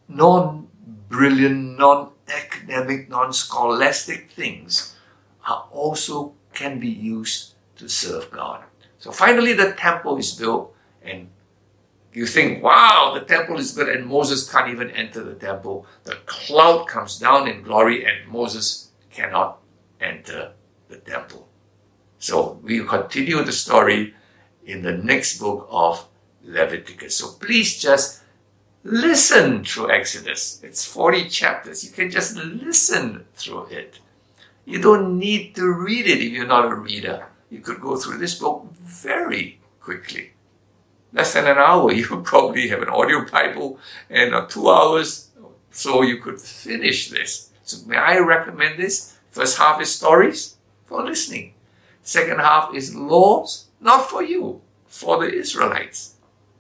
non-brilliant, 0.08 1.78
non-academic, 1.78 3.10
non-scholastic 3.10 4.32
things 4.32 4.96
are 5.46 5.68
also 5.72 6.34
can 6.54 6.80
be 6.80 6.90
used 6.90 7.56
to 7.76 7.90
serve 7.90 8.32
God. 8.32 8.64
So 8.98 9.12
finally 9.12 9.54
the 9.54 9.74
temple 9.74 10.18
is 10.18 10.32
built 10.34 10.74
and 11.04 11.30
you 12.14 12.26
think, 12.26 12.64
wow, 12.64 13.12
the 13.14 13.26
temple 13.26 13.60
is 13.60 13.74
good, 13.74 13.90
and 13.90 14.08
Moses 14.08 14.50
can't 14.52 14.72
even 14.72 14.90
enter 14.90 15.24
the 15.24 15.36
temple. 15.36 15.86
The 16.04 16.16
cloud 16.26 16.88
comes 16.88 17.20
down 17.20 17.48
in 17.48 17.62
glory, 17.62 18.06
and 18.06 18.28
Moses 18.28 18.90
cannot 19.12 19.60
enter 20.02 20.54
the 20.90 20.98
temple. 20.98 21.47
So 22.20 22.60
we 22.64 22.84
continue 22.84 23.44
the 23.44 23.52
story 23.52 24.14
in 24.66 24.82
the 24.82 24.94
next 24.94 25.40
book 25.40 25.68
of 25.70 26.08
Leviticus. 26.44 27.18
So 27.18 27.32
please 27.40 27.80
just 27.80 28.24
listen 28.84 29.64
through 29.64 29.92
Exodus. 29.92 30.62
It's 30.64 30.86
40 30.86 31.30
chapters. 31.30 31.84
You 31.84 31.92
can 31.92 32.10
just 32.10 32.36
listen 32.36 33.26
through 33.36 33.68
it. 33.68 34.00
You 34.66 34.82
don't 34.82 35.18
need 35.18 35.56
to 35.56 35.72
read 35.72 36.08
it 36.08 36.22
if 36.22 36.32
you're 36.32 36.48
not 36.48 36.72
a 36.72 36.76
reader. 36.76 37.28
You 37.50 37.60
could 37.60 37.80
go 37.80 37.96
through 37.96 38.18
this 38.18 38.36
book 38.36 38.68
very 38.74 39.60
quickly 39.80 40.32
less 41.14 41.34
than 41.34 41.48
an 41.48 41.58
hour, 41.58 41.92
you 42.00 42.06
probably 42.22 42.68
have 42.70 42.82
an 42.82 42.90
audio 42.90 43.26
Bible 43.26 43.80
and 44.10 44.34
uh, 44.34 44.46
two 44.48 44.70
hours, 44.70 45.32
so 45.72 46.02
you 46.02 46.18
could 46.18 46.40
finish 46.40 47.10
this. 47.10 47.52
So 47.64 47.86
may 47.88 47.98
I 47.98 48.20
recommend 48.20 48.80
this? 48.80 49.18
First 49.32 49.58
half 49.58 49.82
is 49.82 49.94
stories 49.94 50.56
for 50.86 51.04
listening. 51.04 51.54
Second 52.08 52.40
half 52.40 52.74
is 52.74 52.96
laws, 52.96 53.68
not 53.82 54.10
for 54.10 54.24
you, 54.24 54.62
for 54.86 55.20
the 55.20 55.30
Israelites. 55.30 56.16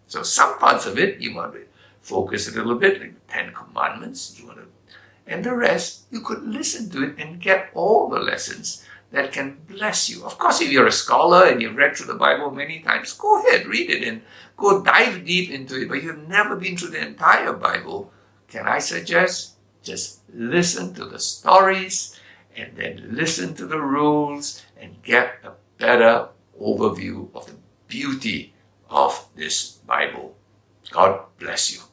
So 0.05 0.21
some 0.21 0.59
parts 0.59 0.85
of 0.85 0.99
it 0.99 1.21
you 1.21 1.33
want 1.33 1.53
to 1.53 1.61
focus 2.01 2.49
a 2.49 2.51
little 2.51 2.75
bit, 2.75 2.99
like 2.99 3.13
the 3.13 3.31
Ten 3.33 3.53
Commandments. 3.53 4.37
You 4.37 4.47
want 4.47 4.57
to, 4.57 4.65
and 5.25 5.45
the 5.45 5.55
rest 5.55 6.03
you 6.11 6.19
could 6.19 6.43
listen 6.43 6.89
to 6.89 7.03
it 7.03 7.15
and 7.17 7.39
get 7.39 7.69
all 7.73 8.09
the 8.09 8.19
lessons 8.19 8.85
that 9.11 9.31
can 9.31 9.59
bless 9.69 10.09
you. 10.09 10.25
Of 10.25 10.37
course, 10.37 10.59
if 10.59 10.69
you're 10.69 10.87
a 10.87 10.91
scholar 10.91 11.45
and 11.45 11.61
you've 11.61 11.77
read 11.77 11.95
through 11.95 12.07
the 12.07 12.19
Bible 12.19 12.51
many 12.51 12.81
times, 12.81 13.13
go 13.13 13.39
ahead, 13.39 13.67
read 13.67 13.89
it 13.89 14.05
and 14.05 14.23
go 14.57 14.83
dive 14.83 15.25
deep 15.25 15.49
into 15.49 15.81
it. 15.81 15.87
But 15.87 16.03
you've 16.03 16.27
never 16.27 16.57
been 16.57 16.75
through 16.75 16.89
the 16.89 17.07
entire 17.07 17.53
Bible. 17.53 18.11
Can 18.49 18.67
I 18.67 18.79
suggest 18.79 19.53
just 19.81 20.19
listen 20.33 20.93
to 20.95 21.05
the 21.05 21.19
stories 21.19 22.19
and 22.53 22.75
then 22.75 23.07
listen 23.11 23.53
to 23.53 23.65
the 23.65 23.79
rules 23.79 24.63
and 24.79 25.01
get 25.03 25.39
a 25.43 25.51
better 25.77 26.29
overview 26.61 27.29
of 27.35 27.47
the 27.47 27.55
beauty 27.87 28.53
of 28.89 29.27
this 29.35 29.71
Bible. 29.85 30.35
God 30.91 31.21
bless 31.39 31.73
you. 31.73 31.86